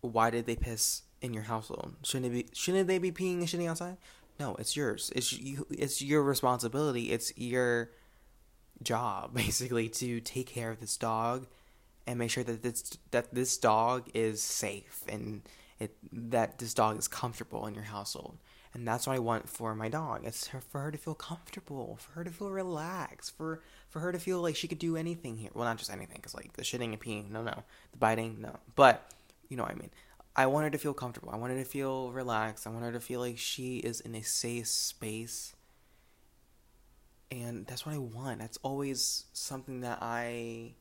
why 0.01 0.29
did 0.29 0.45
they 0.45 0.55
piss 0.55 1.03
in 1.21 1.33
your 1.33 1.43
household? 1.43 1.95
Shouldn't 2.03 2.31
be? 2.31 2.47
Shouldn't 2.53 2.87
they 2.87 2.97
be 2.97 3.11
peeing 3.11 3.39
and 3.39 3.47
shitting 3.47 3.69
outside? 3.69 3.97
No, 4.39 4.55
it's 4.55 4.75
yours. 4.75 5.11
It's 5.15 5.33
you. 5.33 5.67
It's 5.69 6.01
your 6.01 6.23
responsibility. 6.23 7.11
It's 7.11 7.37
your 7.37 7.91
job 8.81 9.33
basically 9.35 9.89
to 9.89 10.21
take 10.21 10.47
care 10.47 10.71
of 10.71 10.79
this 10.79 10.97
dog 10.97 11.47
and 12.07 12.17
make 12.17 12.31
sure 12.31 12.43
that 12.43 12.63
this 12.63 12.97
that 13.11 13.33
this 13.33 13.57
dog 13.57 14.09
is 14.13 14.41
safe 14.41 15.03
and 15.09 15.41
it 15.79 15.95
that 16.11 16.59
this 16.59 16.73
dog 16.73 16.97
is 16.97 17.07
comfortable 17.07 17.65
in 17.67 17.73
your 17.75 17.83
household. 17.83 18.37
And 18.73 18.87
that's 18.87 19.07
what 19.07 19.15
I 19.15 19.19
want 19.19 19.49
for 19.49 19.73
my 19.73 19.89
dog. 19.89 20.21
It's 20.25 20.47
for 20.47 20.79
her 20.79 20.91
to 20.91 20.97
feel 20.97 21.15
comfortable, 21.15 21.97
for 21.99 22.11
her 22.13 22.23
to 22.23 22.29
feel 22.29 22.51
relaxed, 22.51 23.35
for 23.35 23.61
for 23.89 23.99
her 23.99 24.11
to 24.11 24.19
feel 24.19 24.41
like 24.41 24.55
she 24.55 24.67
could 24.67 24.79
do 24.79 24.95
anything 24.95 25.37
here. 25.37 25.49
Well, 25.53 25.65
not 25.65 25.77
just 25.77 25.91
anything, 25.91 26.17
because 26.17 26.35
like 26.35 26.53
the 26.53 26.61
shitting 26.61 26.93
and 26.93 26.99
peeing, 26.99 27.31
no, 27.31 27.41
no, 27.41 27.63
the 27.91 27.97
biting, 27.97 28.37
no. 28.39 28.57
But 28.75 29.11
you 29.49 29.57
know 29.57 29.63
what 29.63 29.71
I 29.71 29.75
mean. 29.75 29.89
I 30.39 30.45
want 30.45 30.63
her 30.63 30.69
to 30.69 30.77
feel 30.77 30.93
comfortable. 30.93 31.31
I 31.31 31.35
want 31.35 31.51
her 31.51 31.59
to 31.59 31.65
feel 31.65 32.13
relaxed. 32.13 32.65
I 32.65 32.69
want 32.69 32.85
her 32.85 32.93
to 32.93 33.01
feel 33.01 33.19
like 33.19 33.37
she 33.37 33.79
is 33.79 33.99
in 33.99 34.15
a 34.15 34.23
safe 34.23 34.67
space. 34.67 35.53
And 37.29 37.67
that's 37.67 37.85
what 37.85 37.93
I 37.93 37.97
want. 37.97 38.39
That's 38.39 38.55
always 38.63 39.25
something 39.33 39.81
that 39.81 39.97
I 40.01 40.75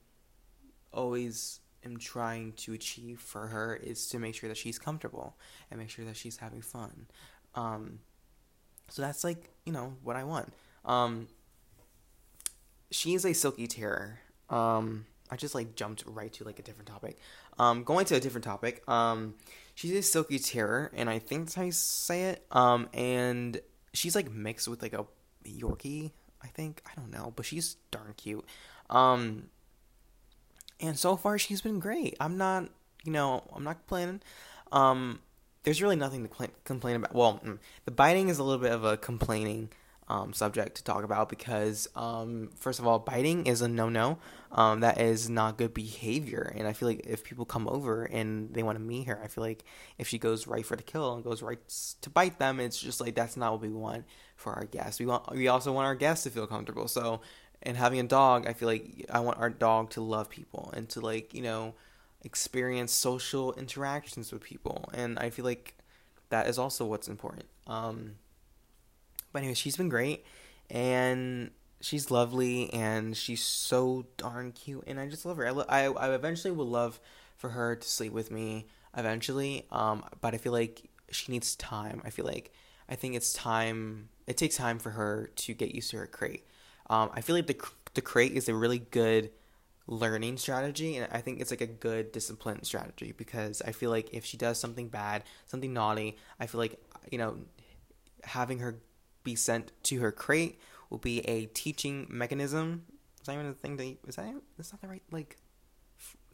always 0.92 1.58
am 1.84 1.96
trying 1.96 2.52
to 2.52 2.72
achieve 2.72 3.18
for 3.18 3.48
her 3.48 3.74
is 3.74 4.06
to 4.10 4.20
make 4.20 4.36
sure 4.36 4.48
that 4.48 4.56
she's 4.56 4.78
comfortable 4.78 5.36
and 5.72 5.80
make 5.80 5.90
sure 5.90 6.04
that 6.04 6.16
she's 6.16 6.36
having 6.36 6.62
fun. 6.62 7.08
Um, 7.56 7.98
so 8.88 9.02
that's 9.02 9.24
like, 9.24 9.50
you 9.66 9.72
know, 9.72 9.96
what 10.04 10.14
I 10.14 10.22
want. 10.22 10.52
Um, 10.84 11.26
she 12.92 13.14
is 13.14 13.24
a 13.24 13.32
silky 13.32 13.66
terrier. 13.66 14.20
Um, 14.50 15.06
I 15.30 15.36
just 15.36 15.54
like 15.54 15.74
jumped 15.74 16.04
right 16.06 16.32
to 16.34 16.44
like 16.44 16.60
a 16.60 16.62
different 16.62 16.88
topic. 16.88 17.18
Um, 17.58 17.84
going 17.84 18.04
to 18.06 18.16
a 18.16 18.20
different 18.20 18.44
topic. 18.44 18.88
Um, 18.88 19.34
she's 19.74 19.92
a 19.92 20.02
silky 20.02 20.38
terrier, 20.38 20.90
and 20.94 21.10
I 21.10 21.18
think 21.18 21.46
that's 21.46 21.54
how 21.54 21.64
you 21.64 21.72
say 21.72 22.24
it. 22.24 22.44
Um, 22.50 22.88
and 22.92 23.60
she's 23.92 24.14
like 24.14 24.30
mixed 24.30 24.68
with 24.68 24.82
like 24.82 24.92
a 24.92 25.06
Yorkie. 25.44 26.12
I 26.42 26.48
think 26.48 26.82
I 26.86 26.98
don't 26.98 27.10
know, 27.10 27.32
but 27.34 27.46
she's 27.46 27.76
darn 27.90 28.14
cute. 28.16 28.44
Um, 28.90 29.44
and 30.80 30.98
so 30.98 31.16
far 31.16 31.38
she's 31.38 31.60
been 31.60 31.80
great. 31.80 32.16
I'm 32.20 32.36
not, 32.36 32.68
you 33.04 33.12
know, 33.12 33.42
I'm 33.54 33.64
not 33.64 33.78
complaining. 33.78 34.20
Um, 34.70 35.20
there's 35.64 35.82
really 35.82 35.96
nothing 35.96 36.26
to 36.26 36.48
complain 36.64 36.96
about. 36.96 37.14
Well, 37.14 37.40
mm, 37.44 37.58
the 37.84 37.90
biting 37.90 38.28
is 38.28 38.38
a 38.38 38.44
little 38.44 38.62
bit 38.62 38.72
of 38.72 38.84
a 38.84 38.96
complaining 38.96 39.70
um, 40.08 40.32
subject 40.32 40.76
to 40.76 40.84
talk 40.84 41.04
about 41.04 41.28
because, 41.28 41.86
um, 41.94 42.50
first 42.56 42.78
of 42.78 42.86
all, 42.86 42.98
biting 42.98 43.46
is 43.46 43.60
a 43.60 43.68
no 43.68 43.88
no. 43.88 44.18
Um, 44.50 44.80
that 44.80 44.98
is 44.98 45.28
not 45.28 45.58
good 45.58 45.74
behavior. 45.74 46.52
And 46.56 46.66
I 46.66 46.72
feel 46.72 46.88
like 46.88 47.04
if 47.06 47.22
people 47.22 47.44
come 47.44 47.68
over 47.68 48.04
and 48.04 48.52
they 48.54 48.62
want 48.62 48.76
to 48.76 48.82
meet 48.82 49.06
her, 49.06 49.20
I 49.22 49.28
feel 49.28 49.44
like 49.44 49.64
if 49.98 50.08
she 50.08 50.18
goes 50.18 50.46
right 50.46 50.64
for 50.64 50.76
the 50.76 50.82
kill 50.82 51.12
and 51.14 51.22
goes 51.22 51.42
right 51.42 51.58
to 52.00 52.10
bite 52.10 52.38
them, 52.38 52.58
it's 52.58 52.80
just 52.80 53.00
like 53.00 53.14
that's 53.14 53.36
not 53.36 53.52
what 53.52 53.60
we 53.60 53.68
want 53.68 54.06
for 54.36 54.54
our 54.54 54.64
guests. 54.64 54.98
We 54.98 55.06
want 55.06 55.30
we 55.32 55.48
also 55.48 55.72
want 55.72 55.86
our 55.86 55.94
guests 55.94 56.24
to 56.24 56.30
feel 56.30 56.46
comfortable. 56.46 56.88
So, 56.88 57.20
and 57.62 57.76
having 57.76 58.00
a 58.00 58.04
dog, 58.04 58.46
I 58.46 58.54
feel 58.54 58.68
like 58.68 59.04
I 59.10 59.20
want 59.20 59.38
our 59.38 59.50
dog 59.50 59.90
to 59.90 60.00
love 60.00 60.30
people 60.30 60.72
and 60.74 60.88
to 60.90 61.00
like 61.00 61.34
you 61.34 61.42
know 61.42 61.74
experience 62.24 62.92
social 62.92 63.52
interactions 63.54 64.32
with 64.32 64.42
people. 64.42 64.88
And 64.94 65.18
I 65.18 65.28
feel 65.28 65.44
like 65.44 65.74
that 66.30 66.46
is 66.46 66.58
also 66.58 66.86
what's 66.86 67.08
important. 67.08 67.44
Um, 67.66 68.14
but 69.32 69.40
anyway, 69.40 69.54
she's 69.54 69.76
been 69.76 69.88
great, 69.88 70.24
and 70.70 71.50
she's 71.80 72.10
lovely, 72.10 72.72
and 72.72 73.16
she's 73.16 73.42
so 73.42 74.06
darn 74.16 74.52
cute, 74.52 74.84
and 74.86 74.98
I 74.98 75.08
just 75.08 75.24
love 75.24 75.36
her. 75.36 75.46
I, 75.46 75.84
I, 75.86 75.92
I 75.92 76.14
eventually 76.14 76.52
would 76.52 76.66
love 76.66 77.00
for 77.36 77.50
her 77.50 77.76
to 77.76 77.88
sleep 77.88 78.12
with 78.12 78.30
me 78.30 78.66
eventually, 78.96 79.66
um, 79.70 80.04
but 80.20 80.34
I 80.34 80.38
feel 80.38 80.52
like 80.52 80.90
she 81.10 81.32
needs 81.32 81.56
time. 81.56 82.02
I 82.04 82.10
feel 82.10 82.24
like 82.24 82.52
I 82.88 82.94
think 82.94 83.14
it's 83.14 83.32
time. 83.32 84.08
It 84.26 84.36
takes 84.36 84.56
time 84.56 84.78
for 84.78 84.90
her 84.90 85.30
to 85.36 85.54
get 85.54 85.74
used 85.74 85.90
to 85.90 85.98
her 85.98 86.06
crate. 86.06 86.46
Um, 86.90 87.10
I 87.14 87.20
feel 87.20 87.36
like 87.36 87.46
the 87.46 87.56
the 87.94 88.02
crate 88.02 88.32
is 88.32 88.48
a 88.48 88.54
really 88.54 88.78
good 88.78 89.30
learning 89.88 90.36
strategy 90.36 90.96
and 90.96 91.08
i 91.12 91.20
think 91.20 91.40
it's 91.40 91.50
like 91.50 91.62
a 91.62 91.66
good 91.66 92.12
discipline 92.12 92.62
strategy 92.62 93.12
because 93.16 93.62
i 93.62 93.72
feel 93.72 93.90
like 93.90 94.08
if 94.12 94.24
she 94.24 94.36
does 94.36 94.60
something 94.60 94.88
bad 94.88 95.24
something 95.46 95.72
naughty 95.72 96.14
i 96.38 96.46
feel 96.46 96.58
like 96.58 96.78
you 97.10 97.16
know 97.16 97.38
having 98.22 98.58
her 98.58 98.76
be 99.24 99.34
sent 99.34 99.72
to 99.84 100.00
her 100.00 100.12
crate 100.12 100.58
will 100.90 100.98
be 100.98 101.20
a 101.20 101.46
teaching 101.46 102.06
mechanism. 102.08 102.84
Is 103.20 103.26
that 103.26 103.34
even 103.34 103.46
a 103.46 103.54
thing 103.54 103.76
to? 103.78 103.96
Is 104.06 104.16
that? 104.16 104.34
Is 104.58 104.70
that 104.70 104.80
the 104.80 104.88
right 104.88 105.02
like 105.10 105.36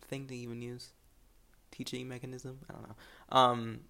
thing 0.08 0.26
to 0.28 0.36
even 0.36 0.62
use? 0.62 0.90
teaching 1.74 2.08
mechanism. 2.08 2.58
I 2.68 2.72
don't 2.72 2.88
know. 2.88 2.96
Um, 3.30 3.80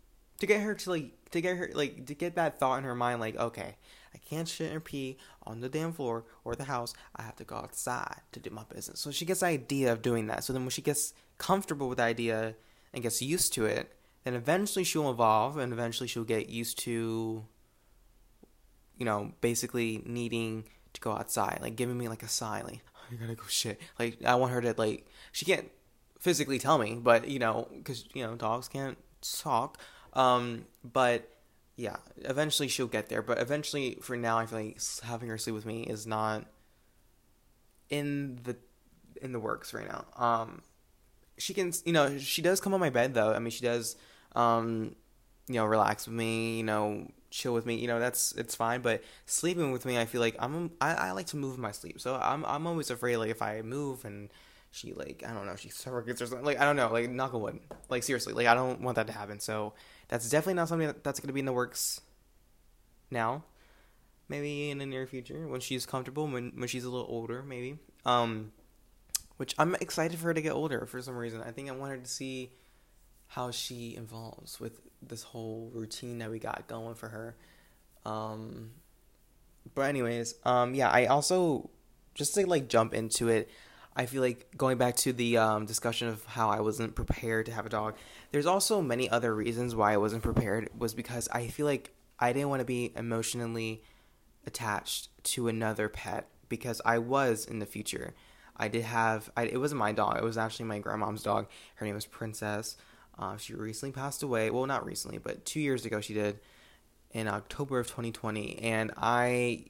to 0.40 0.46
get 0.46 0.62
her 0.62 0.74
to 0.74 0.90
like 0.90 1.30
to 1.30 1.40
get 1.40 1.56
her 1.56 1.70
like 1.74 2.06
to 2.06 2.14
get 2.14 2.34
that 2.36 2.58
thought 2.58 2.78
in 2.78 2.84
her 2.84 2.94
mind, 2.94 3.20
like 3.20 3.36
okay, 3.36 3.76
I 4.14 4.18
can't 4.18 4.48
shit 4.48 4.72
and 4.72 4.82
pee 4.82 5.18
on 5.44 5.60
the 5.60 5.68
damn 5.68 5.92
floor 5.92 6.24
or 6.44 6.56
the 6.56 6.64
house. 6.64 6.94
I 7.14 7.22
have 7.22 7.36
to 7.36 7.44
go 7.44 7.56
outside 7.56 8.20
to 8.32 8.40
do 8.40 8.50
my 8.50 8.64
business. 8.64 9.00
So 9.00 9.10
she 9.10 9.24
gets 9.24 9.40
the 9.40 9.46
idea 9.46 9.92
of 9.92 10.02
doing 10.02 10.26
that. 10.26 10.44
So 10.44 10.52
then 10.52 10.62
when 10.62 10.70
she 10.70 10.82
gets 10.82 11.14
comfortable 11.38 11.88
with 11.88 11.98
the 11.98 12.04
idea 12.04 12.54
and 12.92 13.02
gets 13.02 13.22
used 13.22 13.52
to 13.54 13.66
it, 13.66 13.94
then 14.24 14.34
eventually 14.34 14.84
she'll 14.84 15.10
evolve 15.10 15.56
and 15.56 15.72
eventually 15.72 16.08
she'll 16.08 16.24
get 16.24 16.48
used 16.48 16.78
to 16.80 17.44
you 18.98 19.04
know, 19.04 19.32
basically 19.40 20.02
needing 20.06 20.64
to 20.92 21.00
go 21.00 21.12
outside, 21.12 21.58
like 21.60 21.76
giving 21.76 21.98
me 21.98 22.08
like 22.08 22.22
a 22.22 22.28
sign, 22.28 22.64
like 22.64 22.80
oh, 22.96 23.00
you 23.10 23.18
gotta 23.18 23.34
go 23.34 23.44
shit. 23.48 23.80
Like 23.98 24.24
I 24.24 24.34
want 24.36 24.52
her 24.52 24.60
to 24.62 24.74
like 24.76 25.06
she 25.32 25.44
can't 25.44 25.70
physically 26.18 26.58
tell 26.58 26.78
me, 26.78 26.94
but 26.94 27.28
you 27.28 27.38
know, 27.38 27.68
because 27.74 28.04
you 28.14 28.24
know 28.24 28.34
dogs 28.34 28.68
can't 28.68 28.98
talk. 29.22 29.78
Um, 30.14 30.66
but 30.82 31.28
yeah, 31.76 31.96
eventually 32.18 32.68
she'll 32.68 32.86
get 32.86 33.08
there. 33.08 33.22
But 33.22 33.40
eventually, 33.40 33.98
for 34.00 34.16
now, 34.16 34.38
I 34.38 34.46
feel 34.46 34.58
like 34.60 34.80
having 35.02 35.28
her 35.28 35.38
sleep 35.38 35.54
with 35.54 35.66
me 35.66 35.82
is 35.82 36.06
not 36.06 36.44
in 37.90 38.38
the 38.44 38.56
in 39.20 39.32
the 39.32 39.40
works 39.40 39.74
right 39.74 39.88
now. 39.88 40.04
Um, 40.16 40.62
she 41.36 41.52
can, 41.52 41.72
you 41.84 41.92
know, 41.92 42.18
she 42.18 42.42
does 42.42 42.60
come 42.60 42.74
on 42.74 42.80
my 42.80 42.90
bed 42.90 43.14
though. 43.14 43.32
I 43.32 43.38
mean, 43.38 43.50
she 43.50 43.64
does, 43.64 43.96
um, 44.36 44.94
you 45.48 45.56
know, 45.56 45.64
relax 45.64 46.06
with 46.06 46.14
me. 46.14 46.58
You 46.58 46.62
know, 46.62 47.10
chill 47.34 47.52
with 47.52 47.66
me. 47.66 47.74
You 47.74 47.88
know, 47.88 47.98
that's 47.98 48.32
it's 48.32 48.54
fine. 48.54 48.80
But 48.80 49.02
sleeping 49.26 49.72
with 49.72 49.84
me, 49.84 49.98
I 49.98 50.06
feel 50.06 50.20
like 50.20 50.36
I'm 50.38 50.70
I, 50.80 50.94
I 50.94 51.10
like 51.10 51.26
to 51.26 51.36
move 51.36 51.58
my 51.58 51.72
sleep. 51.72 52.00
So 52.00 52.14
I'm 52.14 52.44
I'm 52.44 52.66
always 52.66 52.90
afraid 52.90 53.16
like 53.16 53.30
if 53.30 53.42
I 53.42 53.60
move 53.62 54.04
and 54.04 54.30
she 54.70 54.92
like 54.92 55.22
I 55.26 55.32
don't 55.32 55.46
know 55.46 55.56
she 55.56 55.68
surrogates 55.68 56.20
or 56.20 56.26
something 56.26 56.44
like 56.44 56.60
I 56.60 56.64
don't 56.64 56.76
know 56.76 56.92
like 56.92 57.08
knock 57.10 57.34
on 57.34 57.42
wood 57.42 57.60
like 57.88 58.02
seriously 58.02 58.32
like 58.32 58.46
I 58.46 58.54
don't 58.54 58.80
want 58.80 58.96
that 58.96 59.08
to 59.08 59.12
happen. 59.12 59.40
So 59.40 59.74
that's 60.08 60.30
definitely 60.30 60.54
not 60.54 60.68
something 60.68 60.94
that's 61.02 61.20
to 61.20 61.32
be 61.32 61.40
in 61.40 61.46
the 61.46 61.52
works 61.52 62.00
now. 63.10 63.44
Maybe 64.28 64.70
in 64.70 64.78
the 64.78 64.86
near 64.86 65.06
future 65.06 65.46
when 65.46 65.60
she's 65.60 65.84
comfortable 65.84 66.26
when 66.26 66.52
when 66.56 66.68
she's 66.68 66.84
a 66.84 66.90
little 66.90 67.08
older 67.08 67.42
maybe. 67.42 67.78
Um, 68.06 68.52
which 69.36 69.54
I'm 69.58 69.74
excited 69.76 70.18
for 70.18 70.26
her 70.26 70.34
to 70.34 70.42
get 70.42 70.52
older 70.52 70.86
for 70.86 71.02
some 71.02 71.16
reason. 71.16 71.42
I 71.42 71.50
think 71.50 71.68
I 71.68 71.72
want 71.72 71.90
her 71.90 71.98
to 71.98 72.08
see 72.08 72.52
how 73.26 73.50
she 73.50 73.96
evolves 73.98 74.60
with 74.60 74.80
this 75.08 75.22
whole 75.22 75.70
routine 75.74 76.18
that 76.18 76.30
we 76.30 76.38
got 76.38 76.66
going 76.66 76.94
for 76.94 77.08
her. 77.08 77.36
Um, 78.04 78.70
but 79.74 79.82
anyways, 79.82 80.34
um, 80.44 80.74
yeah, 80.74 80.90
I 80.90 81.06
also 81.06 81.70
just 82.14 82.34
to 82.34 82.46
like 82.46 82.68
jump 82.68 82.94
into 82.94 83.28
it. 83.28 83.48
I 83.96 84.06
feel 84.06 84.22
like 84.22 84.48
going 84.56 84.76
back 84.76 84.96
to 84.96 85.12
the 85.12 85.38
um, 85.38 85.66
discussion 85.66 86.08
of 86.08 86.24
how 86.24 86.50
I 86.50 86.60
wasn't 86.60 86.96
prepared 86.96 87.46
to 87.46 87.52
have 87.52 87.64
a 87.64 87.68
dog. 87.68 87.94
There's 88.32 88.46
also 88.46 88.82
many 88.82 89.08
other 89.08 89.34
reasons 89.34 89.76
why 89.76 89.92
I 89.92 89.98
wasn't 89.98 90.22
prepared. 90.22 90.68
Was 90.76 90.94
because 90.94 91.28
I 91.30 91.46
feel 91.46 91.66
like 91.66 91.92
I 92.18 92.32
didn't 92.32 92.48
want 92.48 92.60
to 92.60 92.66
be 92.66 92.92
emotionally 92.96 93.82
attached 94.46 95.08
to 95.24 95.48
another 95.48 95.88
pet 95.88 96.28
because 96.48 96.80
I 96.84 96.98
was 96.98 97.46
in 97.46 97.60
the 97.60 97.66
future. 97.66 98.14
I 98.56 98.68
did 98.68 98.82
have. 98.82 99.30
I, 99.36 99.44
it 99.44 99.58
wasn't 99.58 99.78
my 99.78 99.92
dog. 99.92 100.18
It 100.18 100.24
was 100.24 100.38
actually 100.38 100.66
my 100.66 100.80
grandmom's 100.80 101.22
dog. 101.22 101.46
Her 101.76 101.86
name 101.86 101.94
was 101.94 102.06
Princess. 102.06 102.76
Uh, 103.18 103.36
she 103.36 103.54
recently 103.54 103.92
passed 103.92 104.22
away. 104.22 104.50
Well, 104.50 104.66
not 104.66 104.84
recently, 104.84 105.18
but 105.18 105.44
two 105.44 105.60
years 105.60 105.84
ago 105.84 106.00
she 106.00 106.14
did, 106.14 106.40
in 107.12 107.28
October 107.28 107.78
of 107.78 107.86
2020. 107.86 108.58
And 108.58 108.92
I, 108.96 109.66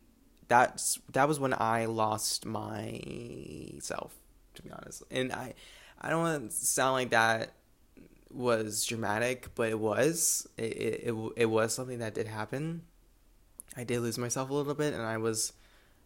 that's 0.49 0.99
that 1.13 1.29
was 1.29 1.39
when 1.39 1.55
I 1.55 1.87
lost 1.87 2.47
myself, 2.47 4.15
to 4.55 4.63
be 4.63 4.71
honest. 4.71 5.03
And 5.11 5.33
I, 5.33 5.55
I 6.01 6.11
don't 6.11 6.23
want 6.23 6.51
to 6.51 6.57
sound 6.57 6.95
like 6.95 7.11
that 7.11 7.53
was 8.31 8.85
dramatic, 8.85 9.55
but 9.55 9.69
it 9.69 9.79
was. 9.79 10.47
It, 10.57 10.63
it 10.63 11.05
it 11.09 11.33
it 11.37 11.47
was 11.47 11.75
something 11.75 11.99
that 12.01 12.15
did 12.15 12.27
happen. 12.27 12.83
I 13.77 13.85
did 13.85 14.01
lose 14.01 14.19
myself 14.19 14.51
a 14.51 14.55
little 14.55 14.75
bit, 14.75 14.95
and 14.95 15.03
I 15.03 15.19
was 15.19 15.53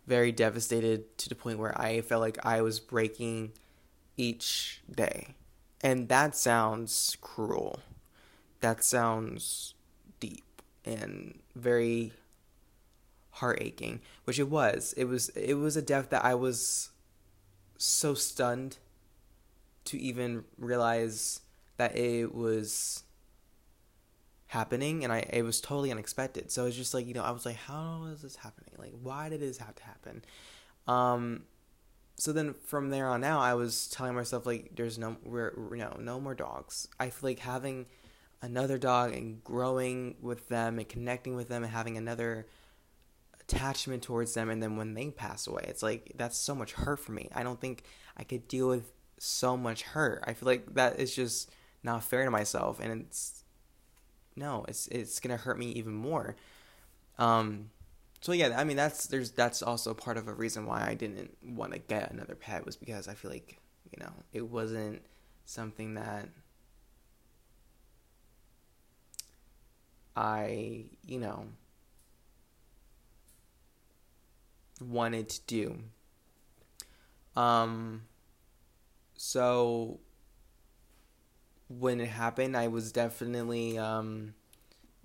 very 0.06 0.32
devastated 0.32 1.18
to 1.18 1.28
the 1.28 1.34
point 1.34 1.58
where 1.58 1.78
I 1.78 2.00
felt 2.00 2.20
like 2.20 2.44
I 2.44 2.62
was 2.62 2.80
breaking 2.80 3.52
each 4.16 4.82
day 4.90 5.34
and 5.80 6.08
that 6.08 6.34
sounds 6.34 7.16
cruel. 7.20 7.80
That 8.60 8.82
sounds 8.82 9.74
deep 10.20 10.62
and 10.84 11.38
very 11.54 12.12
heart 13.30 13.58
aching, 13.60 14.00
which 14.24 14.38
it 14.38 14.48
was. 14.48 14.94
It 14.96 15.04
was 15.04 15.28
it 15.30 15.54
was 15.54 15.76
a 15.76 15.82
death 15.82 16.10
that 16.10 16.24
I 16.24 16.34
was 16.34 16.90
so 17.76 18.14
stunned 18.14 18.78
to 19.84 19.98
even 19.98 20.44
realize 20.58 21.40
that 21.76 21.96
it 21.96 22.34
was 22.34 23.04
happening 24.48 25.04
and 25.04 25.12
I 25.12 25.20
it 25.30 25.42
was 25.42 25.60
totally 25.60 25.92
unexpected. 25.92 26.50
So 26.50 26.66
it's 26.66 26.76
just 26.76 26.94
like, 26.94 27.06
you 27.06 27.14
know, 27.14 27.22
I 27.22 27.30
was 27.30 27.46
like, 27.46 27.56
how 27.56 28.04
is 28.12 28.22
this 28.22 28.36
happening? 28.36 28.74
Like 28.78 28.94
why 29.00 29.28
did 29.28 29.40
this 29.40 29.58
have 29.58 29.76
to 29.76 29.84
happen? 29.84 30.24
Um 30.88 31.42
so 32.18 32.32
then 32.32 32.54
from 32.66 32.90
there 32.90 33.08
on 33.08 33.24
out, 33.24 33.40
I 33.40 33.54
was 33.54 33.88
telling 33.88 34.14
myself 34.14 34.44
like, 34.44 34.72
there's 34.74 34.98
no, 34.98 35.16
we're, 35.24 35.52
no 35.98 36.20
more 36.20 36.34
dogs. 36.34 36.88
I 36.98 37.10
feel 37.10 37.30
like 37.30 37.38
having 37.38 37.86
another 38.42 38.78
dog 38.78 39.14
and 39.14 39.42
growing 39.42 40.16
with 40.20 40.48
them 40.48 40.78
and 40.78 40.88
connecting 40.88 41.36
with 41.36 41.48
them 41.48 41.62
and 41.62 41.72
having 41.72 41.96
another 41.96 42.46
attachment 43.40 44.02
towards 44.02 44.34
them, 44.34 44.50
and 44.50 44.62
then 44.62 44.76
when 44.76 44.94
they 44.94 45.10
pass 45.10 45.46
away, 45.46 45.64
it's 45.66 45.82
like 45.82 46.12
that's 46.16 46.36
so 46.36 46.54
much 46.54 46.72
hurt 46.72 46.98
for 47.00 47.12
me. 47.12 47.28
I 47.34 47.42
don't 47.42 47.60
think 47.60 47.82
I 48.16 48.24
could 48.24 48.46
deal 48.46 48.68
with 48.68 48.92
so 49.18 49.56
much 49.56 49.82
hurt. 49.82 50.22
I 50.26 50.34
feel 50.34 50.46
like 50.46 50.74
that 50.74 51.00
is 51.00 51.14
just 51.14 51.50
not 51.82 52.04
fair 52.04 52.24
to 52.24 52.30
myself, 52.30 52.78
and 52.80 53.02
it's 53.02 53.44
no, 54.36 54.64
it's 54.68 54.86
it's 54.88 55.18
gonna 55.20 55.36
hurt 55.36 55.58
me 55.58 55.70
even 55.72 55.94
more. 55.94 56.36
Um, 57.18 57.70
so 58.20 58.32
yeah, 58.32 58.54
I 58.58 58.64
mean 58.64 58.76
that's 58.76 59.06
there's 59.06 59.30
that's 59.30 59.62
also 59.62 59.94
part 59.94 60.16
of 60.16 60.28
a 60.28 60.34
reason 60.34 60.66
why 60.66 60.86
I 60.86 60.94
didn't 60.94 61.36
want 61.42 61.72
to 61.72 61.78
get 61.78 62.10
another 62.10 62.34
pet 62.34 62.66
was 62.66 62.76
because 62.76 63.08
I 63.08 63.14
feel 63.14 63.30
like 63.30 63.58
you 63.92 64.02
know 64.04 64.12
it 64.32 64.48
wasn't 64.48 65.02
something 65.44 65.94
that 65.94 66.28
I 70.16 70.86
you 71.06 71.18
know 71.18 71.46
wanted 74.80 75.28
to 75.28 75.40
do. 75.46 75.78
Um 77.36 78.02
so 79.16 80.00
when 81.68 82.00
it 82.00 82.08
happened 82.08 82.56
I 82.56 82.68
was 82.68 82.92
definitely 82.92 83.78
um 83.78 84.34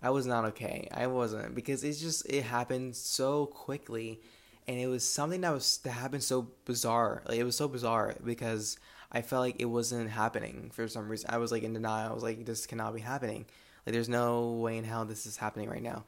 I 0.03 0.10
was 0.10 0.27
not 0.27 0.43
okay. 0.45 0.89
I 0.93 1.07
wasn't 1.07 1.55
because 1.55 1.83
it's 1.86 2.01
just 2.01 2.29
it 2.29 2.43
happened 2.43 2.95
so 2.95 3.45
quickly, 3.45 4.19
and 4.67 4.77
it 4.77 4.88
was 4.88 5.07
something 5.07 5.41
that 5.41 5.53
was 5.53 5.77
that 5.79 5.91
happened 5.91 6.24
so 6.24 6.50
bizarre. 6.65 7.24
Like 7.25 7.39
it 7.39 7.45
was 7.45 7.55
so 7.55 7.69
bizarre 7.69 8.15
because 8.24 8.77
I 9.13 9.22
felt 9.22 9.39
like 9.39 9.55
it 9.60 9.65
wasn't 9.65 10.10
happening 10.10 10.72
for 10.74 10.88
some 10.89 11.07
reason. 11.07 11.29
I 11.31 11.38
was 11.38 11.53
like 11.53 11.63
in 11.63 11.74
denial. 11.74 12.12
I 12.12 12.13
was 12.13 12.24
like, 12.24 12.45
this 12.45 12.65
cannot 12.65 12.93
be 12.93 13.00
happening. 13.00 13.45
Like 13.86 13.93
there's 13.93 14.10
no 14.10 14.51
way 14.51 14.77
in 14.77 14.83
hell 14.83 15.05
this 15.05 15.25
is 15.25 15.38
happening 15.38 15.69
right 15.69 15.81
now. 15.81 16.03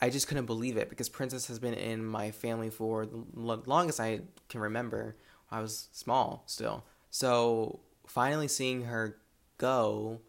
I 0.00 0.10
just 0.10 0.26
couldn't 0.28 0.46
believe 0.46 0.76
it 0.76 0.90
because 0.90 1.08
Princess 1.08 1.46
has 1.46 1.58
been 1.58 1.74
in 1.74 2.04
my 2.04 2.30
family 2.32 2.70
for 2.70 3.06
the 3.06 3.24
longest 3.66 4.00
I 4.00 4.20
can 4.48 4.60
remember. 4.60 5.16
I 5.50 5.60
was 5.60 5.88
small 5.92 6.44
still. 6.46 6.84
So 7.10 7.80
finally 8.06 8.48
seeing 8.48 8.84
her 8.84 9.16
go 9.58 10.20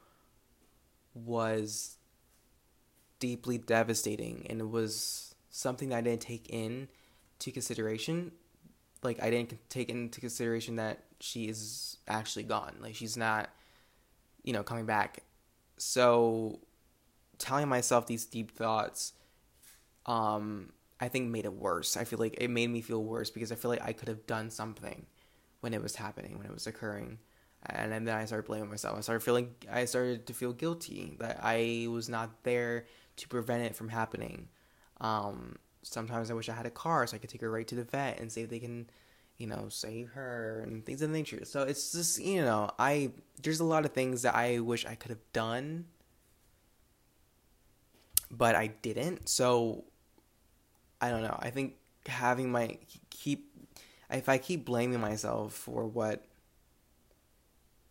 was 1.14 1.98
deeply 3.20 3.58
devastating 3.58 4.46
and 4.50 4.62
it 4.62 4.70
was 4.70 5.36
something 5.50 5.90
that 5.90 5.98
I 5.98 6.02
didn't 6.02 6.22
take 6.22 6.50
in 6.50 6.88
to 7.40 7.52
consideration. 7.52 8.32
Like 9.04 9.22
I 9.22 9.30
didn't 9.30 9.58
take 9.70 9.90
into 9.90 10.20
consideration 10.20 10.76
that 10.78 11.04
she 11.20 11.48
is 11.48 11.98
actually 12.08 12.44
gone. 12.44 12.76
Like 12.82 12.96
she's 12.96 13.18
not, 13.18 13.50
you 14.44 14.54
know, 14.54 14.64
coming 14.64 14.86
back. 14.86 15.24
So 15.78 16.60
telling 17.38 17.68
myself 17.68 18.08
these 18.08 18.26
deep 18.26 18.52
thoughts, 18.52 19.14
um, 20.06 20.72
I 21.00 21.08
think 21.08 21.30
made 21.30 21.46
it 21.46 21.54
worse. 21.54 21.96
I 21.96 22.04
feel 22.04 22.20
like 22.20 22.36
it 22.40 22.50
made 22.50 22.70
me 22.70 22.82
feel 22.82 23.04
worse 23.04 23.30
because 23.30 23.52
I 23.52 23.56
feel 23.56 23.72
like 23.72 23.82
I 23.82 23.94
could 23.94 24.10
have 24.10 24.28
done 24.28 24.50
something 24.50 25.06
when 25.62 25.74
it 25.74 25.82
was 25.82 25.96
happening, 25.96 26.38
when 26.38 26.46
it 26.46 26.54
was 26.54 26.68
occurring. 26.68 27.20
And 27.66 27.92
then 27.92 28.08
I 28.10 28.25
started 28.25 28.48
blaming 28.48 28.70
myself. 28.70 28.98
I 28.98 29.01
started 29.01 29.22
feeling, 29.22 29.54
I 29.70 29.86
started 29.86 30.28
to 30.28 30.34
feel 30.34 30.54
guilty 30.54 31.18
that 31.20 31.39
I 31.44 31.88
was 31.89 32.08
not 32.08 32.44
there 32.44 32.86
to 33.18 33.28
prevent 33.28 33.63
it 33.63 33.75
from 33.75 33.89
happening. 33.89 34.48
Um, 35.01 35.58
sometimes 35.84 36.32
I 36.32 36.34
wish 36.34 36.50
I 36.50 36.54
had 36.54 36.66
a 36.66 36.72
car 36.72 37.06
so 37.06 37.16
I 37.16 37.20
could 37.20 37.30
take 37.30 37.42
her 37.42 37.51
right 37.51 37.68
to 37.68 37.75
the 37.75 37.84
vet 37.84 38.20
and 38.20 38.32
see 38.32 38.42
if 38.42 38.50
they 38.50 38.60
can, 38.60 38.89
you 39.38 39.48
know, 39.48 39.68
save 39.70 40.10
her 40.12 40.62
and 40.66 40.86
things 40.86 41.01
of 41.01 41.10
the 41.10 41.18
nature. 41.18 41.44
So 41.46 41.63
it's 41.63 41.92
just, 41.92 42.20
you 42.22 42.42
know, 42.42 42.70
I 42.80 43.12
there's 43.42 43.60
a 43.60 43.66
lot 43.66 43.86
of 43.86 43.92
things 43.92 44.22
that 44.22 44.36
I 44.36 44.60
wish 44.60 44.86
I 44.86 44.96
could 44.96 45.10
have 45.10 45.34
done, 45.34 45.86
but 48.32 48.56
I 48.56 48.68
didn't. 48.68 49.30
So 49.30 49.86
I 51.01 51.10
don't 51.10 51.24
know. 51.24 51.38
I 51.39 51.50
think 51.50 51.75
having 52.06 52.51
my 52.51 52.78
keep 53.10 53.51
if 54.10 54.28
I 54.28 54.38
keep 54.38 54.66
blaming 54.66 55.00
myself 55.00 55.54
for 55.54 55.86
what 55.86 56.25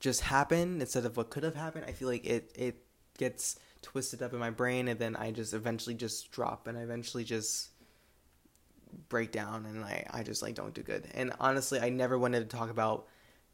just 0.00 0.22
happen 0.22 0.80
instead 0.80 1.04
of 1.04 1.16
what 1.16 1.30
could 1.30 1.42
have 1.42 1.54
happened, 1.54 1.84
I 1.86 1.92
feel 1.92 2.08
like 2.08 2.24
it 2.24 2.52
it 2.54 2.84
gets 3.18 3.58
twisted 3.82 4.22
up 4.22 4.32
in 4.32 4.38
my 4.38 4.50
brain 4.50 4.88
and 4.88 4.98
then 4.98 5.16
I 5.16 5.30
just 5.30 5.54
eventually 5.54 5.94
just 5.94 6.30
drop 6.30 6.66
and 6.66 6.78
I 6.78 6.82
eventually 6.82 7.24
just 7.24 7.70
break 9.08 9.32
down 9.32 9.66
and 9.66 9.84
I, 9.84 10.06
I 10.10 10.22
just 10.22 10.42
like 10.42 10.54
don't 10.54 10.74
do 10.74 10.82
good. 10.82 11.06
And 11.14 11.32
honestly, 11.40 11.80
I 11.80 11.88
never 11.88 12.18
wanted 12.18 12.48
to 12.48 12.56
talk 12.56 12.70
about 12.70 13.06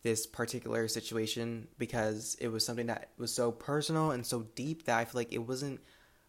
this 0.03 0.27
particular 0.27 0.87
situation 0.87 1.67
because 1.79 2.37
it 2.41 2.49
was 2.49 2.65
something 2.65 2.87
that 2.87 3.11
was 3.19 3.33
so 3.33 3.51
personal 3.51 4.11
and 4.11 4.25
so 4.25 4.43
deep 4.55 4.85
that 4.85 4.99
I 4.99 5.05
feel 5.05 5.21
like 5.21 5.33
it 5.33 5.39
wasn't 5.39 5.81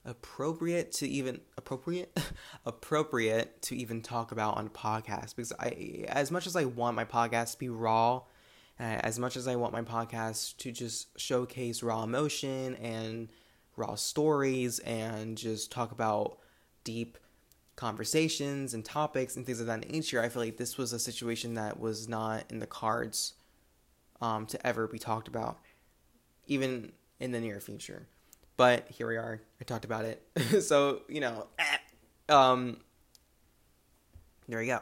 appropriate 0.05 0.91
to 0.93 1.07
even 1.07 1.41
appropriate 1.57 2.17
appropriate 2.65 3.61
to 3.63 3.75
even 3.75 4.01
talk 4.01 4.31
about 4.31 4.55
on 4.55 4.67
a 4.67 4.69
podcast 4.69 5.35
because 5.35 5.51
I 5.59 6.05
as 6.07 6.31
much 6.31 6.47
as 6.47 6.55
I 6.55 6.65
want 6.65 6.95
my 6.95 7.05
podcast 7.05 7.53
to 7.53 7.59
be 7.59 7.69
raw 7.69 8.21
as 8.79 9.17
much 9.19 9.37
as 9.37 9.47
I 9.47 9.55
want 9.55 9.73
my 9.73 9.81
podcast 9.81 10.57
to 10.57 10.71
just 10.71 11.19
showcase 11.19 11.81
raw 11.81 12.03
emotion 12.03 12.75
and 12.75 13.29
raw 13.77 13.95
stories 13.95 14.79
and 14.79 15.37
just 15.37 15.71
talk 15.71 15.91
about 15.91 16.39
deep 16.83 17.17
conversations 17.75 18.73
and 18.73 18.83
topics 18.83 19.35
and 19.35 19.45
things 19.45 19.59
of 19.59 19.67
that 19.67 19.89
nature, 19.89 20.21
I 20.21 20.29
feel 20.29 20.41
like 20.41 20.57
this 20.57 20.77
was 20.77 20.93
a 20.93 20.99
situation 20.99 21.55
that 21.55 21.79
was 21.79 22.07
not 22.07 22.45
in 22.49 22.59
the 22.59 22.67
cards 22.67 23.33
um, 24.21 24.45
to 24.47 24.67
ever 24.67 24.87
be 24.87 24.99
talked 24.99 25.27
about, 25.27 25.59
even 26.47 26.91
in 27.19 27.31
the 27.31 27.39
near 27.39 27.59
future. 27.59 28.07
But 28.57 28.87
here 28.89 29.07
we 29.07 29.17
are. 29.17 29.41
I 29.59 29.63
talked 29.65 29.85
about 29.85 30.05
it. 30.05 30.23
so, 30.61 31.01
you 31.09 31.19
know, 31.19 31.47
um, 32.29 32.77
there 34.47 34.61
you 34.61 34.73
go. 34.73 34.81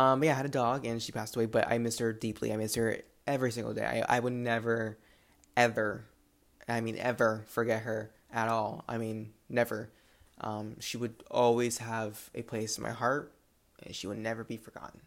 Um, 0.00 0.22
yeah, 0.22 0.32
I 0.32 0.34
had 0.34 0.44
a 0.44 0.50
dog 0.50 0.84
and 0.84 1.02
she 1.02 1.12
passed 1.12 1.36
away, 1.36 1.46
but 1.46 1.66
I 1.70 1.78
missed 1.78 2.00
her 2.00 2.12
deeply. 2.12 2.52
I 2.52 2.56
miss 2.56 2.74
her 2.74 2.98
every 3.26 3.52
single 3.52 3.74
day. 3.74 4.04
I, 4.08 4.16
I 4.16 4.20
would 4.20 4.32
never, 4.32 4.98
ever, 5.56 6.04
I 6.68 6.80
mean, 6.80 6.96
ever 6.98 7.44
forget 7.48 7.82
her 7.82 8.10
at 8.32 8.48
all. 8.48 8.84
I 8.88 8.98
mean, 8.98 9.32
never. 9.48 9.90
Um, 10.40 10.76
she 10.80 10.96
would 10.96 11.14
always 11.30 11.78
have 11.78 12.30
a 12.34 12.42
place 12.42 12.76
in 12.76 12.82
my 12.82 12.90
heart, 12.90 13.32
and 13.82 13.94
she 13.94 14.06
would 14.06 14.18
never 14.18 14.44
be 14.44 14.56
forgotten, 14.56 15.00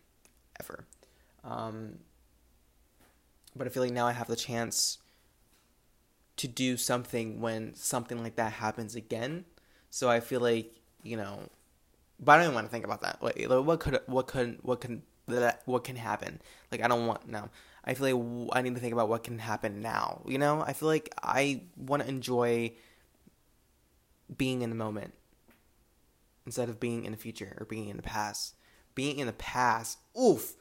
ever. 0.59 0.85
Um, 1.43 1.99
but 3.55 3.67
I 3.67 3.69
feel 3.69 3.83
like 3.83 3.91
now 3.93 4.07
I 4.07 4.11
have 4.11 4.27
the 4.27 4.35
chance 4.35 4.97
to 6.37 6.47
do 6.47 6.77
something 6.77 7.41
when 7.41 7.75
something 7.75 8.23
like 8.23 8.35
that 8.37 8.53
happens 8.53 8.95
again. 8.95 9.45
So 9.89 10.09
I 10.09 10.19
feel 10.19 10.39
like 10.39 10.73
you 11.03 11.17
know, 11.17 11.39
but 12.19 12.33
I 12.33 12.35
don't 12.37 12.45
even 12.45 12.55
want 12.55 12.67
to 12.67 12.71
think 12.71 12.85
about 12.85 13.01
that. 13.01 13.21
Like, 13.21 13.45
what 13.47 13.79
could 13.79 13.99
what 14.07 14.27
could 14.27 14.57
what 14.61 14.81
can 14.81 15.03
what 15.65 15.83
can 15.83 15.95
happen? 15.95 16.41
Like 16.71 16.81
I 16.81 16.87
don't 16.87 17.07
want 17.07 17.27
no. 17.27 17.49
I 17.89 17.95
feel 17.95 18.15
like 18.15 18.55
I 18.55 18.61
need 18.61 18.75
to 18.75 18.79
think 18.79 18.93
about 18.93 19.09
what 19.09 19.23
can 19.23 19.39
happen 19.39 19.81
now. 19.81 20.21
You 20.27 20.37
know, 20.37 20.61
I 20.61 20.73
feel 20.73 20.87
like 20.87 21.11
I 21.23 21.63
want 21.75 22.03
to 22.03 22.07
enjoy 22.07 22.73
being 24.37 24.61
in 24.61 24.69
the 24.69 24.75
moment 24.75 25.15
instead 26.45 26.69
of 26.69 26.79
being 26.79 27.03
in 27.03 27.11
the 27.11 27.17
future 27.17 27.57
or 27.59 27.65
being 27.65 27.89
in 27.89 27.97
the 27.97 28.03
past. 28.03 28.53
Being 28.93 29.17
in 29.17 29.25
the 29.25 29.33
past, 29.33 29.97
oof, 30.15 30.53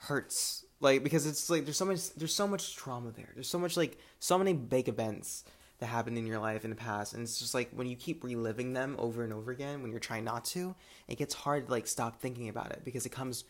hurts. 0.00 0.64
Like 0.80 1.04
because 1.04 1.24
it's 1.24 1.48
like 1.48 1.66
there's 1.66 1.76
so 1.76 1.84
much 1.84 2.12
there's 2.14 2.34
so 2.34 2.48
much 2.48 2.74
trauma 2.74 3.12
there. 3.12 3.30
There's 3.34 3.48
so 3.48 3.60
much 3.60 3.76
like 3.76 3.96
so 4.18 4.36
many 4.36 4.52
big 4.52 4.88
events 4.88 5.44
that 5.78 5.86
happened 5.86 6.18
in 6.18 6.26
your 6.26 6.40
life 6.40 6.64
in 6.64 6.70
the 6.70 6.76
past 6.76 7.12
and 7.12 7.22
it's 7.22 7.38
just 7.38 7.54
like 7.54 7.70
when 7.70 7.86
you 7.86 7.94
keep 7.94 8.24
reliving 8.24 8.72
them 8.72 8.96
over 8.98 9.22
and 9.22 9.32
over 9.32 9.52
again 9.52 9.82
when 9.82 9.92
you're 9.92 10.00
trying 10.00 10.24
not 10.24 10.44
to, 10.46 10.74
it 11.06 11.16
gets 11.16 11.32
hard 11.32 11.66
to 11.66 11.70
like 11.70 11.86
stop 11.86 12.20
thinking 12.20 12.48
about 12.48 12.72
it 12.72 12.80
because 12.84 13.06
it 13.06 13.10
comes 13.10 13.44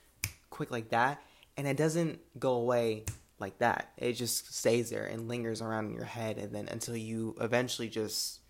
quick 0.51 0.71
like 0.71 0.91
that 0.91 1.23
and 1.57 1.67
it 1.67 1.77
doesn't 1.77 2.21
go 2.39 2.55
away 2.55 3.05
like 3.39 3.59
that. 3.59 3.93
It 3.97 4.13
just 4.13 4.55
stays 4.55 4.91
there 4.91 5.05
and 5.05 5.29
lingers 5.29 5.61
around 5.61 5.87
in 5.87 5.95
your 5.95 6.05
head 6.05 6.39
and 6.39 6.55
then 6.55 6.69
until 6.69 6.97
you 6.97 7.37
eventually 7.41 7.89
just 7.89 8.41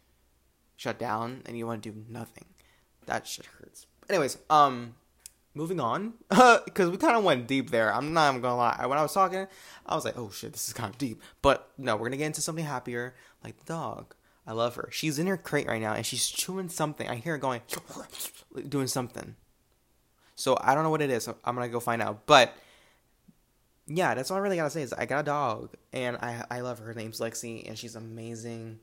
shut 0.76 0.98
down 0.98 1.42
and 1.46 1.56
you 1.56 1.66
want 1.66 1.82
to 1.82 1.90
do 1.90 2.04
nothing. 2.08 2.46
That 3.06 3.26
shit 3.26 3.46
hurts. 3.46 3.86
Anyways, 4.08 4.38
um, 4.50 4.94
moving 5.54 5.80
on 5.80 6.14
because 6.28 6.90
we 6.90 6.96
kind 6.96 7.16
of 7.16 7.24
went 7.24 7.46
deep 7.46 7.70
there. 7.70 7.92
I'm 7.92 8.12
not 8.12 8.30
even 8.30 8.42
gonna 8.42 8.56
lie. 8.56 8.86
When 8.86 8.98
I 8.98 9.02
was 9.02 9.12
talking, 9.12 9.46
I 9.86 9.94
was 9.94 10.04
like, 10.04 10.18
"Oh 10.18 10.30
shit, 10.30 10.52
this 10.52 10.68
is 10.68 10.74
kind 10.74 10.92
of 10.92 10.98
deep." 10.98 11.22
But 11.42 11.70
no, 11.78 11.96
we're 11.96 12.06
gonna 12.06 12.18
get 12.18 12.26
into 12.26 12.40
something 12.40 12.64
happier, 12.64 13.14
like 13.42 13.56
the 13.58 13.64
dog. 13.64 14.14
I 14.46 14.52
love 14.52 14.76
her. 14.76 14.88
She's 14.92 15.18
in 15.18 15.26
her 15.26 15.36
crate 15.36 15.66
right 15.66 15.80
now 15.80 15.94
and 15.94 16.06
she's 16.06 16.28
chewing 16.28 16.68
something. 16.68 17.08
I 17.08 17.16
hear 17.16 17.32
her 17.32 17.38
going, 17.38 17.62
doing 18.68 18.86
something. 18.86 19.34
So 20.36 20.56
I 20.60 20.74
don't 20.74 20.84
know 20.84 20.90
what 20.90 21.02
it 21.02 21.10
is. 21.10 21.24
So 21.24 21.36
I'm 21.44 21.56
gonna 21.56 21.68
go 21.68 21.80
find 21.80 22.00
out. 22.00 22.26
But 22.26 22.54
yeah, 23.86 24.14
that's 24.14 24.30
all 24.30 24.36
I 24.36 24.40
really 24.40 24.56
gotta 24.56 24.70
say 24.70 24.82
is 24.82 24.92
I 24.92 25.06
got 25.06 25.20
a 25.20 25.24
dog 25.24 25.74
and 25.92 26.16
I 26.16 26.44
I 26.50 26.60
love 26.60 26.78
her. 26.78 26.86
Her 26.86 26.94
name's 26.94 27.20
Lexi 27.20 27.68
and 27.68 27.78
she's 27.78 27.96
amazing, 27.96 28.78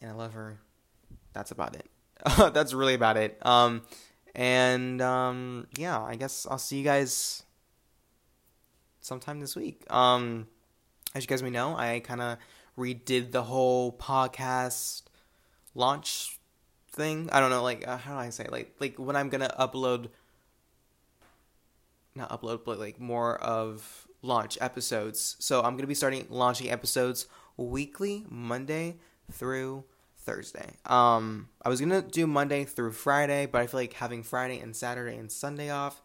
and 0.00 0.10
I 0.10 0.14
love 0.14 0.32
her 0.34 0.58
that's 1.34 1.50
about 1.50 1.76
it. 1.76 1.90
that's 2.54 2.72
really 2.72 2.94
about 2.94 3.18
it. 3.18 3.38
Um, 3.44 3.82
and 4.34 5.02
um, 5.02 5.66
yeah, 5.76 6.00
I 6.00 6.14
guess 6.14 6.46
I'll 6.48 6.58
see 6.58 6.78
you 6.78 6.84
guys 6.84 7.42
sometime 9.00 9.40
this 9.40 9.54
week. 9.54 9.84
Um, 9.90 10.46
as 11.14 11.24
you 11.24 11.28
guys 11.28 11.42
may 11.42 11.50
know, 11.50 11.76
I 11.76 12.00
kind 12.00 12.22
of 12.22 12.38
redid 12.78 13.32
the 13.32 13.42
whole 13.42 13.92
podcast 13.92 15.02
launch 15.74 16.38
thing. 16.92 17.28
I 17.30 17.40
don't 17.40 17.50
know, 17.50 17.62
like 17.62 17.86
uh, 17.86 17.98
how 17.98 18.14
do 18.14 18.20
I 18.20 18.30
say, 18.30 18.44
it? 18.44 18.52
like 18.52 18.74
like 18.80 18.98
when 18.98 19.16
I'm 19.16 19.28
gonna 19.28 19.54
upload, 19.58 20.08
not 22.14 22.30
upload, 22.30 22.64
but 22.64 22.78
like 22.78 23.00
more 23.00 23.36
of 23.38 24.06
launch 24.22 24.56
episodes. 24.60 25.36
So 25.38 25.60
I'm 25.62 25.76
gonna 25.76 25.86
be 25.86 25.94
starting 25.94 26.26
launching 26.30 26.70
episodes 26.70 27.26
weekly, 27.56 28.24
Monday 28.28 28.98
through 29.30 29.84
Thursday. 30.18 30.76
Um, 30.86 31.48
I 31.62 31.68
was 31.68 31.80
gonna 31.80 32.02
do 32.02 32.26
Monday 32.26 32.64
through 32.64 32.92
Friday, 32.92 33.46
but 33.46 33.60
I 33.60 33.66
feel 33.66 33.80
like 33.80 33.94
having 33.94 34.22
Friday 34.22 34.58
and 34.58 34.74
Saturday 34.74 35.16
and 35.16 35.30
Sunday 35.30 35.70
off 35.70 36.02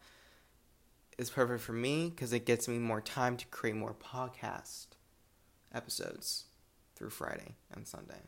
is 1.17 1.29
perfect 1.29 1.61
for 1.61 1.73
me 1.73 2.09
because 2.09 2.33
it 2.33 2.45
gets 2.45 2.67
me 2.67 2.79
more 2.79 3.01
time 3.01 3.37
to 3.37 3.45
create 3.47 3.75
more 3.75 3.93
podcast 3.93 4.87
episodes 5.73 6.45
through 6.95 7.09
Friday 7.09 7.55
and 7.71 7.87
Sunday, 7.87 8.21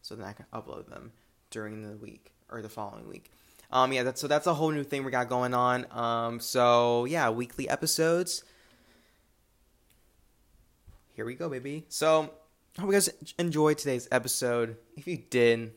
so 0.00 0.14
then 0.14 0.26
I 0.26 0.32
can 0.32 0.46
upload 0.52 0.88
them 0.88 1.12
during 1.50 1.82
the 1.82 1.96
week 1.96 2.32
or 2.48 2.62
the 2.62 2.68
following 2.68 3.08
week. 3.08 3.30
Um, 3.70 3.92
yeah, 3.92 4.02
that's 4.02 4.20
so 4.20 4.28
that's 4.28 4.46
a 4.46 4.54
whole 4.54 4.70
new 4.70 4.84
thing 4.84 5.04
we 5.04 5.10
got 5.10 5.28
going 5.28 5.54
on. 5.54 5.86
Um, 5.90 6.40
so 6.40 7.04
yeah, 7.04 7.30
weekly 7.30 7.68
episodes. 7.68 8.44
Here 11.14 11.24
we 11.24 11.34
go, 11.34 11.48
baby. 11.48 11.86
So 11.88 12.30
I 12.76 12.82
hope 12.82 12.88
you 12.88 12.92
guys 12.92 13.08
enjoyed 13.38 13.78
today's 13.78 14.06
episode. 14.12 14.76
If 14.96 15.06
you 15.06 15.16
did, 15.16 15.72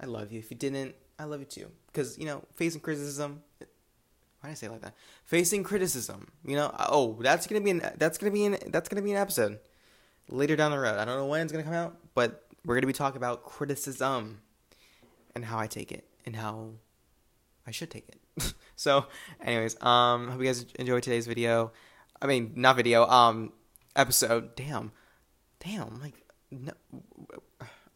I 0.00 0.06
love 0.06 0.30
you. 0.30 0.38
If 0.38 0.50
you 0.50 0.56
didn't, 0.56 0.94
I 1.18 1.24
love 1.24 1.40
you 1.40 1.46
too. 1.46 1.66
Because, 1.88 2.16
you 2.16 2.26
know, 2.26 2.44
facing 2.54 2.80
criticism. 2.80 3.42
Why 3.58 4.50
did 4.50 4.52
I 4.52 4.54
say 4.54 4.68
like 4.68 4.82
that? 4.82 4.94
Facing 5.24 5.64
criticism. 5.64 6.28
You 6.44 6.54
know, 6.54 6.72
oh, 6.78 7.18
that's 7.20 7.48
gonna 7.48 7.60
be 7.60 7.70
an 7.70 7.82
that's 7.96 8.18
gonna 8.18 8.30
be 8.30 8.44
an 8.44 8.56
that's 8.68 8.88
gonna 8.88 9.02
be 9.02 9.10
an 9.10 9.16
episode 9.16 9.58
later 10.30 10.54
down 10.54 10.70
the 10.70 10.78
road. 10.78 10.96
I 10.98 11.04
don't 11.04 11.16
know 11.16 11.26
when 11.26 11.42
it's 11.42 11.50
gonna 11.50 11.64
come 11.64 11.74
out, 11.74 11.96
but 12.14 12.46
we're 12.64 12.76
gonna 12.76 12.86
be 12.86 12.92
talking 12.92 13.16
about 13.16 13.42
criticism 13.42 14.40
and 15.34 15.44
how 15.44 15.58
I 15.58 15.66
take 15.66 15.90
it 15.90 16.06
and 16.24 16.36
how 16.36 16.70
I 17.68 17.70
should 17.70 17.90
take 17.90 18.08
it. 18.08 18.54
so, 18.76 19.06
anyways, 19.44 19.80
um, 19.82 20.28
hope 20.28 20.40
you 20.40 20.46
guys 20.46 20.64
enjoyed 20.78 21.02
today's 21.02 21.26
video. 21.26 21.72
I 22.20 22.26
mean, 22.26 22.52
not 22.56 22.76
video, 22.76 23.06
um, 23.06 23.52
episode. 23.94 24.56
Damn, 24.56 24.92
damn, 25.60 26.00
like 26.00 26.14
no, 26.50 26.72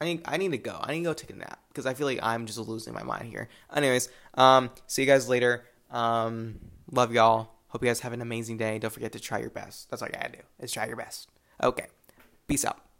I 0.00 0.04
need 0.04 0.22
I 0.26 0.36
need 0.36 0.52
to 0.52 0.58
go. 0.58 0.78
I 0.80 0.92
need 0.92 0.98
to 0.98 1.04
go 1.04 1.12
take 1.14 1.30
a 1.30 1.36
nap 1.36 1.58
because 1.68 1.86
I 1.86 1.94
feel 1.94 2.06
like 2.06 2.20
I'm 2.22 2.46
just 2.46 2.58
losing 2.58 2.92
my 2.92 3.02
mind 3.02 3.28
here. 3.28 3.48
Anyways, 3.74 4.10
um, 4.34 4.70
see 4.86 5.02
you 5.02 5.08
guys 5.08 5.28
later. 5.28 5.64
Um, 5.90 6.58
love 6.90 7.12
y'all. 7.12 7.50
Hope 7.68 7.82
you 7.82 7.88
guys 7.88 8.00
have 8.00 8.12
an 8.12 8.20
amazing 8.20 8.58
day. 8.58 8.78
Don't 8.78 8.92
forget 8.92 9.12
to 9.12 9.20
try 9.20 9.38
your 9.38 9.50
best. 9.50 9.88
That's 9.90 10.02
all 10.02 10.08
you 10.08 10.14
gotta 10.14 10.32
do. 10.32 10.42
Is 10.60 10.72
try 10.72 10.86
your 10.86 10.96
best. 10.96 11.30
Okay. 11.62 11.86
Peace 12.46 12.66
out. 12.66 12.91